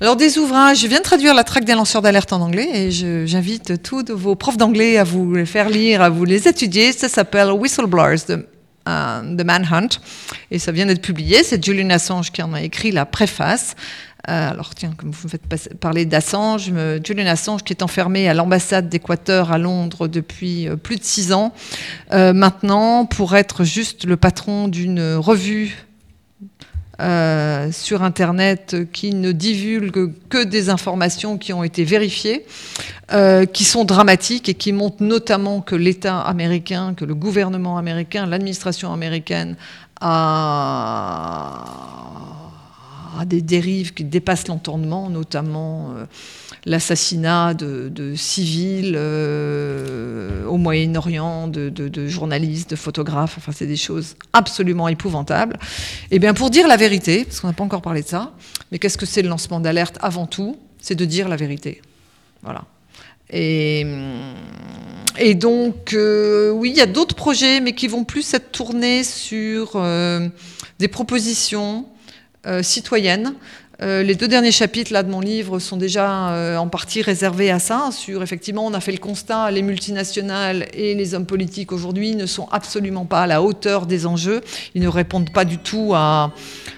[0.00, 2.90] Alors des ouvrages, je viens de traduire la traque des lanceurs d'alerte en anglais et
[2.90, 6.92] j'invite tous vos profs d'anglais à vous les faire lire, à vous les étudier.
[6.92, 8.46] Ça s'appelle Whistleblowers de
[8.84, 9.88] The Manhunt
[10.50, 11.42] et ça vient d'être publié.
[11.42, 13.74] C'est Julian Assange qui en a écrit la préface.
[14.28, 16.72] Euh, alors tiens, comme vous me faites parler d'Assange,
[17.04, 21.34] Julian Assange qui est enfermé à l'ambassade d'Équateur à Londres depuis euh, plus de six
[21.34, 21.52] ans,
[22.12, 25.86] euh, maintenant pour être juste le patron d'une revue
[27.72, 32.46] sur Internet qui ne divulgue que des informations qui ont été vérifiées,
[33.52, 38.92] qui sont dramatiques et qui montrent notamment que l'État américain, que le gouvernement américain, l'administration
[38.92, 39.56] américaine
[40.00, 41.64] a
[43.24, 46.04] des dérives qui dépassent l'entendement, notamment euh,
[46.66, 53.36] l'assassinat de, civils euh, au Moyen-Orient, de, journalistes, de photographes.
[53.38, 55.56] Enfin, c'est des choses absolument épouvantables.
[56.10, 58.32] Et eh bien, pour dire la vérité, parce qu'on n'a pas encore parlé de ça,
[58.72, 60.56] mais qu'est-ce que c'est le lancement d'alerte avant tout?
[60.80, 61.80] C'est de dire la vérité.
[62.42, 62.64] Voilà.
[63.30, 63.84] Et,
[65.34, 69.80] donc, euh, oui, il y a d'autres projets, mais qui vont plus être tournés sur
[70.78, 71.86] des propositions
[72.62, 73.34] citoyenne.
[73.82, 77.50] Euh, les deux derniers chapitres là, de mon livre sont déjà euh, en partie réservés
[77.50, 77.90] à ça.
[77.92, 82.26] Sur effectivement, on a fait le constat, les multinationales et les hommes politiques aujourd'hui ne
[82.26, 84.42] sont absolument pas à la hauteur des enjeux.
[84.74, 86.32] Ils ne répondent pas du tout à,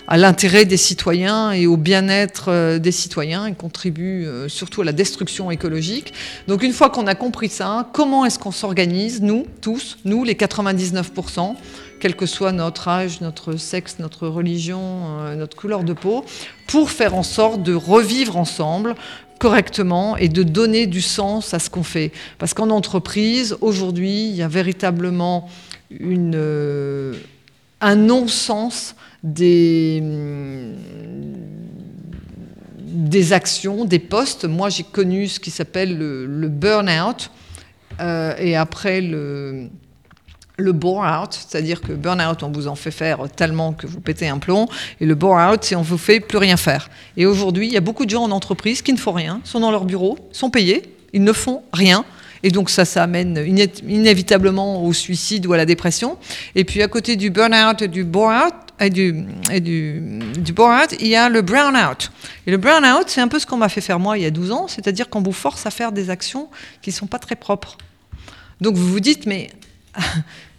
[0.09, 3.47] à l'intérêt des citoyens et au bien-être des citoyens.
[3.47, 6.15] Ils contribuent surtout à la destruction écologique.
[6.49, 10.35] Donc une fois qu'on a compris ça, comment est-ce qu'on s'organise, nous tous, nous les
[10.35, 11.13] 99
[12.07, 16.25] quel que soit notre âge, notre sexe, notre religion, euh, notre couleur de peau,
[16.69, 18.95] pour faire en sorte de revivre ensemble
[19.41, 22.13] correctement et de donner du sens à ce qu'on fait.
[22.39, 25.51] Parce qu'en entreprise, aujourd'hui, il y a véritablement
[26.01, 27.13] euh,
[27.81, 28.95] un non-sens
[29.25, 30.01] des,
[32.79, 34.45] des actions, des postes.
[34.45, 37.33] Moi, j'ai connu ce qui s'appelle le, burn-out
[37.99, 39.71] euh, et après le
[40.57, 44.39] le bore-out, c'est-à-dire que burn-out, on vous en fait faire tellement que vous pétez un
[44.39, 44.69] plomb,
[45.01, 46.89] et le bore-out, c'est on vous fait plus rien faire.
[47.17, 49.61] Et aujourd'hui, il y a beaucoup de gens en entreprise qui ne font rien, sont
[49.61, 50.83] dans leur bureau, sont payés,
[51.13, 52.05] ils ne font rien.
[52.43, 53.43] Et donc ça, ça amène
[53.87, 56.17] inévitablement au suicide ou à la dépression.
[56.55, 60.95] Et puis à côté du burn-out et du bore-out, et du, et du, du bore-out,
[61.01, 62.11] il y a le brown-out.
[62.47, 64.31] Et le brown-out, c'est un peu ce qu'on m'a fait faire moi il y a
[64.31, 66.49] 12 ans, c'est-à-dire qu'on vous force à faire des actions
[66.83, 67.79] qui ne sont pas très propres.
[68.61, 69.49] Donc vous vous dites, mais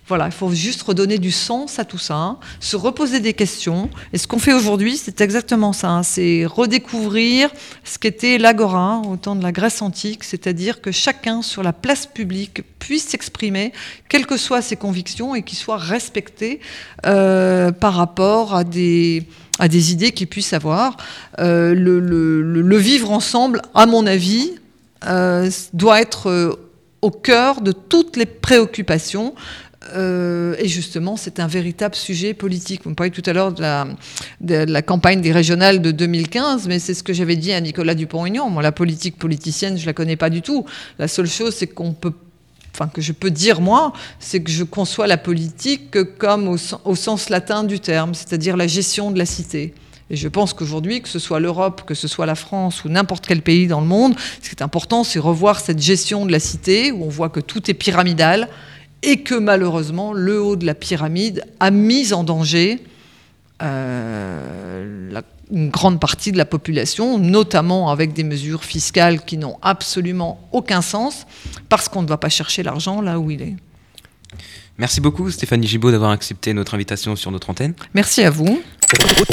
[0.08, 2.38] Voilà, il faut juste redonner du sens à tout ça, hein.
[2.62, 3.89] se reposer des questions.
[4.14, 5.89] Et ce qu'on fait aujourd'hui, c'est exactement ça.
[5.89, 6.03] Hein.
[6.03, 7.49] c'est redécouvrir
[7.84, 12.05] ce qu'était l'agora au temps de la Grèce antique, c'est-à-dire que chacun sur la place
[12.05, 13.74] publique puisse s'exprimer,
[14.08, 16.62] quelles que soient ses convictions, et qu'il soit respecté
[17.05, 19.28] euh, par rapport à des
[19.60, 20.97] à des idées qu'il puisse avoir.
[21.39, 24.51] Euh, le, vivre ensemble, à mon avis,
[25.08, 26.60] euh, doit être
[27.01, 29.34] au cœur de toutes les préoccupations
[29.95, 32.81] euh, et justement, c'est un véritable sujet politique.
[32.83, 33.61] Vous me parlez tout à l'heure de
[34.71, 38.49] la, campagne des régionales de 2015, mais c'est ce que j'avais dit à Nicolas Dupont-Aignan.
[38.49, 40.65] Moi, la politique politicienne, je la connais pas du tout.
[40.99, 42.13] La seule chose, c'est qu'on peut
[42.79, 47.29] Enfin, que je peux dire moi, c'est que je conçois la politique comme au sens
[47.29, 49.73] latin du terme, c'est-à-dire la gestion de la cité.
[50.09, 53.25] Et je pense qu'aujourd'hui, que ce soit l'Europe, que ce soit la France ou n'importe
[53.27, 56.39] quel pays dans le monde, ce qui est important, c'est revoir cette gestion de la
[56.39, 58.47] cité où on voit que tout est pyramidal
[59.08, 62.84] et que malheureusement le haut de la pyramide a mis en danger
[63.64, 65.10] euh,
[65.49, 70.82] une grande partie de la population, notamment avec des mesures fiscales qui n'ont absolument aucun
[70.82, 71.26] sens,
[71.70, 73.55] parce qu'on ne va pas chercher l'argent là où il est.
[74.78, 77.74] Merci beaucoup Stéphanie Gibaud d'avoir accepté notre invitation sur notre antenne.
[77.93, 78.62] Merci à vous.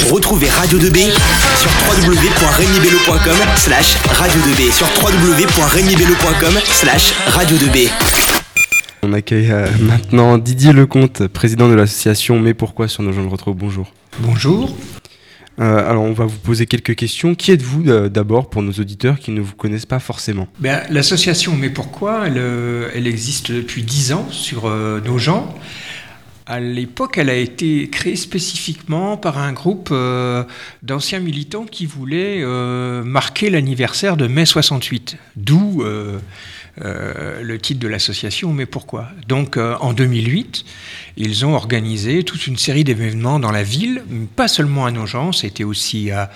[0.09, 1.11] Retrouvez Radio 2B
[1.59, 1.71] sur
[2.07, 8.34] www.remibello.com slash radio 2B sur www.remibello.com slash radio 2B.
[9.05, 13.29] On accueille euh, maintenant Didier Lecomte, président de l'association Mais pourquoi sur nos gens de
[13.29, 13.55] retrouve.
[13.55, 13.93] Bonjour.
[14.19, 14.75] Bonjour.
[15.59, 17.35] Euh, alors, on va vous poser quelques questions.
[17.35, 20.47] Qui êtes-vous euh, d'abord pour nos auditeurs qui ne vous connaissent pas forcément?
[20.59, 25.55] Ben, L'association Mais pourquoi elle, existe depuis dix ans sur nos gens.
[26.47, 29.93] À l'époque, elle a été créée spécifiquement par un groupe
[30.81, 32.43] d'anciens militants qui voulaient
[33.03, 35.17] marquer l'anniversaire de mai 68.
[35.35, 35.83] D'où
[36.77, 39.09] le titre de l'association, mais pourquoi?
[39.27, 40.65] Donc en 2008,
[41.17, 44.03] ils ont organisé toute une série d'événements dans la ville,
[44.35, 46.29] pas seulement à Nogent, c'était aussi à,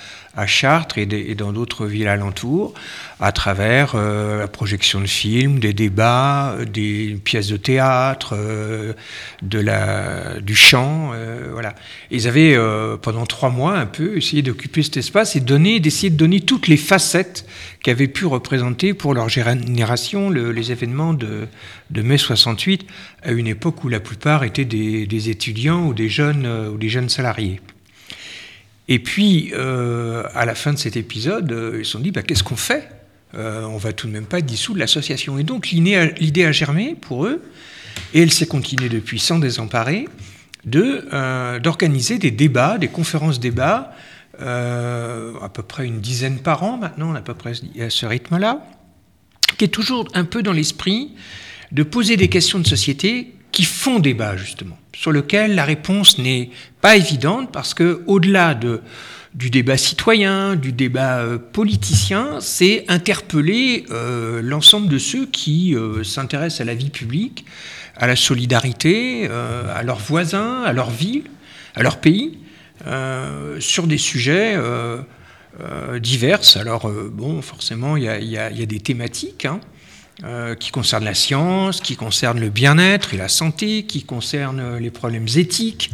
[0.45, 2.73] Chartres et, dans d'autres villes alentours,
[3.19, 8.93] à travers euh, la projection de films, des débats, des pièces de théâtre, euh,
[9.41, 11.11] de la, du chant.
[11.13, 11.75] Euh, voilà.
[12.09, 12.57] ils avaient
[13.01, 16.77] pendant trois mois un peu essayé d'occuper cet espace et d'essayer de donner toutes les
[16.77, 17.45] facettes
[17.83, 21.47] qu'avaient pu représenter pour leur génération les événements de,
[21.89, 22.85] de, mai 68,
[23.23, 27.09] à une époque où la plupart étaient des, étudiants ou des jeunes, ou des jeunes
[27.09, 27.61] salariés.
[28.89, 32.23] Et puis, euh, à la fin de cet épisode, euh, ils se sont dit, bah,
[32.23, 32.89] qu'est-ce qu'on fait?
[33.35, 35.37] Euh, On va tout de même pas dissoudre l'association.
[35.37, 37.39] Et donc, l'idée a germé pour eux,
[38.15, 40.07] et elle s'est continuée depuis sans désemparer,
[40.65, 43.93] d'organiser des débats, des conférences débats,
[44.41, 48.65] à peu près une dizaine par an maintenant, à peu près à ce rythme-là,
[49.57, 51.11] qui est toujours un peu dans l'esprit
[51.71, 56.49] de poser des questions de société qui font débat justement, sur lequel la réponse n'est
[56.81, 58.81] pas évidente parce que au-delà de,
[59.33, 66.03] du débat citoyen, du débat euh, politicien, c'est interpeller euh, l'ensemble de ceux qui euh,
[66.03, 67.45] s'intéressent à la vie publique,
[67.95, 71.23] à la solidarité, à leurs voisins, à leur ville,
[71.75, 72.37] à leur pays,
[73.59, 74.57] sur des sujets
[75.99, 76.39] divers.
[76.55, 79.45] Alors bon, forcément, il y, a, des thématiques.
[79.45, 79.59] Hein,
[80.25, 84.91] euh, qui concerne la science, qui concerne le bien-être et la santé, qui concerne les
[84.91, 85.91] problèmes éthiques,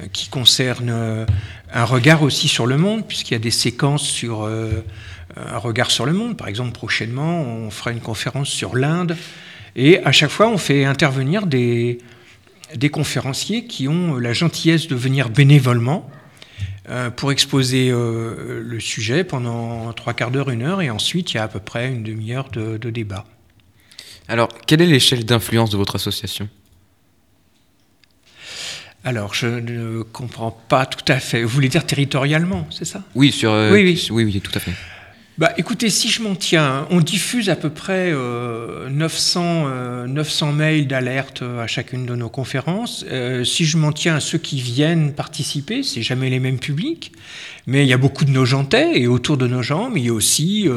[0.00, 1.24] euh, qui concerne euh,
[1.72, 6.04] un regard aussi sur le monde, puisqu'il y a des séquences sur un regard sur
[6.04, 6.36] le monde.
[6.36, 9.16] Par exemple, prochainement, on fera une conférence sur l'Inde,
[9.76, 11.98] et à chaque fois, on fait intervenir des,
[12.74, 16.10] des conférenciers qui ont la gentillesse de venir bénévolement
[17.16, 21.44] pour exposer le sujet pendant trois quarts d'heure, une heure, et ensuite il y a
[21.44, 23.24] à peu près une demi-heure de, de débat.
[24.28, 26.48] Alors, quelle est l'échelle d'influence de votre association?
[29.02, 31.42] Alors, je ne comprends pas tout à fait.
[31.42, 33.02] Vous voulez dire territorialement, c'est ça?
[33.14, 34.08] Oui, sur, euh, oui, oui.
[34.10, 34.72] oui, oui, tout à fait.
[35.40, 40.52] Bah, écoutez, si je m'en tiens, on diffuse à peu près 900, euh, 900 euh,
[40.52, 43.04] mails d'alerte à chacune de nos conférences.
[43.44, 47.12] si je m'en tiens à ceux qui viennent participer, c'est jamais les mêmes publics,
[47.66, 50.10] mais il y a beaucoup de Nogentais et autour de nos gens, mais il y
[50.10, 50.68] a aussi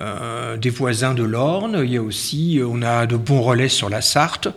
[0.00, 3.68] euh, des voisins de l'Orne, il y a aussi, euh, on a de bons relais
[3.68, 4.48] sur la Sarthe.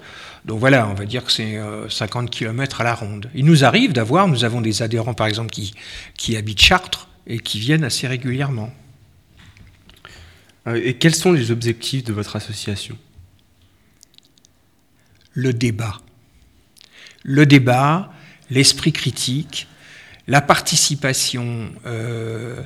[0.45, 1.59] Donc voilà, on va dire que c'est
[1.89, 3.31] 50 euh, km à la ronde.
[3.33, 5.51] Il nous arrive d'avoir, nous avons des adhérents par exemple
[6.15, 8.71] qui habitent Chartres et qui viennent assez régulièrement.
[10.75, 12.97] Et quels sont les objectifs de votre association?
[15.33, 16.01] Le débat.
[17.23, 18.13] Le débat,
[18.49, 19.67] l'esprit critique,
[20.27, 22.63] la participation euh,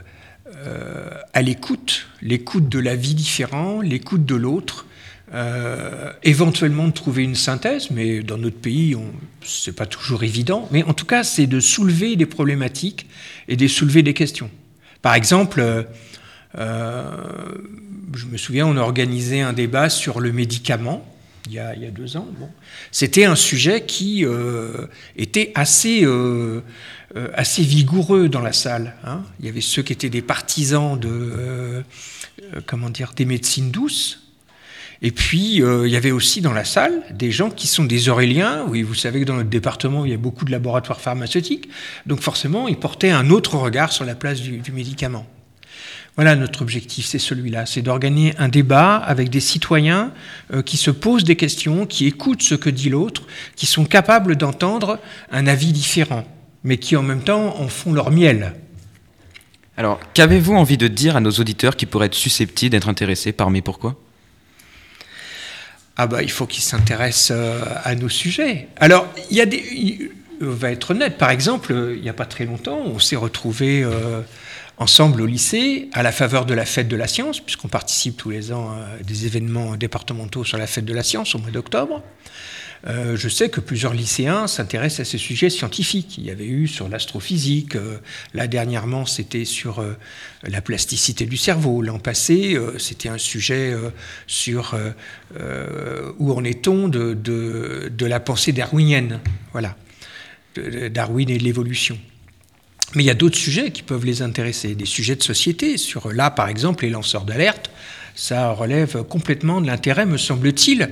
[1.34, 4.86] à l'écoute, l'écoute de la vie différente, l'écoute de l'autre,
[5.34, 8.96] euh, éventuellement de trouver une synthèse, mais dans notre pays,
[9.44, 10.70] ce n'est pas toujours évident.
[10.72, 13.08] Mais en tout cas, c'est de soulever des problématiques
[13.50, 14.50] et de soulever des questions.
[15.02, 15.84] Par exemple, euh,
[16.56, 21.06] je me souviens, on a organisé un débat sur le médicament.
[21.48, 22.28] Il y a, deux ans.
[22.92, 24.26] C'était un sujet qui
[25.16, 26.04] était assez
[27.16, 28.94] euh, assez vigoureux dans la salle.
[29.06, 29.22] Hein.
[29.40, 31.82] Il y avait ceux qui étaient des partisans de, euh,
[32.54, 34.24] euh, comment dire, des médecines douces.
[35.02, 38.66] Et puis, il y avait aussi dans la salle des gens qui sont des Auréliens.
[38.68, 41.70] Oui, vous savez que dans notre département, il y a beaucoup de laboratoires pharmaceutiques.
[42.08, 45.28] Donc forcément, ils portaient un autre regard sur la place du médicament.
[46.18, 50.12] Voilà notre objectif, c'est celui-là, c'est d'organiser un débat avec des citoyens
[50.66, 53.24] qui se posent des questions, qui écoutent ce que dit l'autre,
[53.56, 55.00] qui sont capables d'entendre
[55.32, 56.26] un avis différent
[56.68, 58.54] mais qui en même temps en font leur miel.
[59.78, 63.50] Alors, qu'avez-vous envie de dire à nos auditeurs qui pourraient être susceptibles d'être intéressés par
[63.50, 63.96] Mais pourquoi?
[65.96, 68.68] Ah bah, il faut qu'ils s'intéressent euh, à nos sujets.
[68.78, 70.12] Alors, il y a des,
[70.42, 73.84] on va être honnête, par exemple, il n'y a pas très longtemps, on s'est retrouvés
[73.84, 74.22] euh,
[74.78, 78.30] ensemble au lycée à la faveur de la fête de la science, puisqu'on participe tous
[78.30, 82.04] les ans à des événements départementaux sur la fête de la science au mois d'octobre.
[82.86, 86.18] Euh, je sais que plusieurs lycéens s'intéressent à ces sujets scientifiques.
[86.18, 87.98] Il y avait eu sur l'astrophysique, euh,
[88.34, 89.94] là dernièrement c'était sur euh,
[90.44, 91.82] la plasticité du cerveau.
[91.82, 93.74] L'an passé, c'était un sujet
[94.28, 94.78] sur
[96.20, 99.20] où en est-on de, de, la pensée darwinienne,
[99.52, 99.76] voilà,
[100.92, 101.98] Darwin et l'évolution.
[102.96, 106.12] Mais il y a d'autres sujets qui peuvent les intéresser, des sujets de société, sur
[106.12, 107.70] là par exemple les lanceurs d'alerte
[108.18, 110.90] ça relève complètement de l'intérêt, me semble-t-il,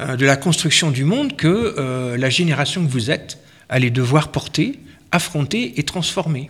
[0.00, 3.38] euh, de la construction du monde que euh, la génération que vous êtes
[3.68, 4.78] allait devoir porter,
[5.10, 6.48] affronter et transformer.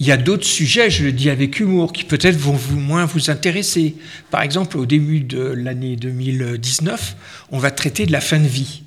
[0.00, 3.04] il y a d'autres sujets, je le dis avec humour, qui peut-être vont vous, moins
[3.04, 3.96] vous intéresser.
[4.30, 7.16] Par exemple, au début de l'année 2019,
[7.52, 8.82] on va traiter de la fin de vie.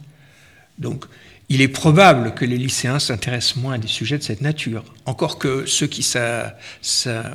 [0.80, 1.06] Donc,
[1.50, 4.84] il est probable que les lycéens s'intéressent moins à des sujets de cette nature.
[5.06, 6.58] Encore que ceux qui ça,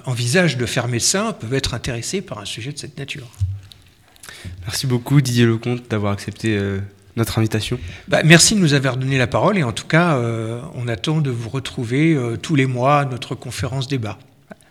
[0.04, 3.26] envisagent de faire médecin peuvent être intéressés par un sujet de cette nature.
[4.62, 6.80] Merci beaucoup Didier Lecomte d'avoir accepté euh,
[7.16, 7.78] notre invitation.
[8.08, 11.20] Bah, merci de nous avoir donné la parole et en tout cas, euh, on attend
[11.20, 14.18] de vous retrouver euh, tous les mois à notre conférence débat,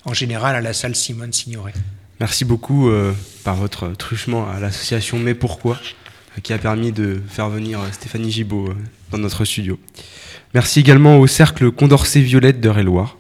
[0.06, 1.74] en général à la salle Simone Signoret.
[2.20, 2.92] Merci beaucoup
[3.44, 5.80] par votre truchement à l'association Mais Pourquoi,
[6.44, 8.74] qui a permis de faire venir Stéphanie Gibaud
[9.12, 9.78] dans notre studio.
[10.54, 13.18] Merci également au cercle Condorcet Violette d'Eure-et-Loire,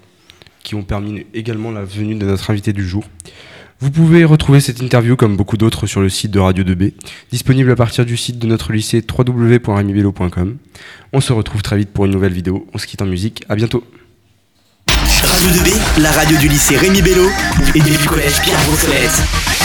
[0.63, 3.03] qui ont permis également la venue de notre invité du jour.
[3.79, 6.93] Vous pouvez retrouver cette interview comme beaucoup d'autres sur le site de Radio 2B,
[7.31, 10.57] disponible à partir du site de notre lycée www.remibello.com.
[11.13, 12.67] On se retrouve très vite pour une nouvelle vidéo.
[12.73, 13.43] On se quitte en musique.
[13.49, 13.83] À bientôt.
[14.87, 17.27] Radio 2B, la radio du lycée Rémi Bello
[17.73, 19.60] et du collège Pierre Brossolette.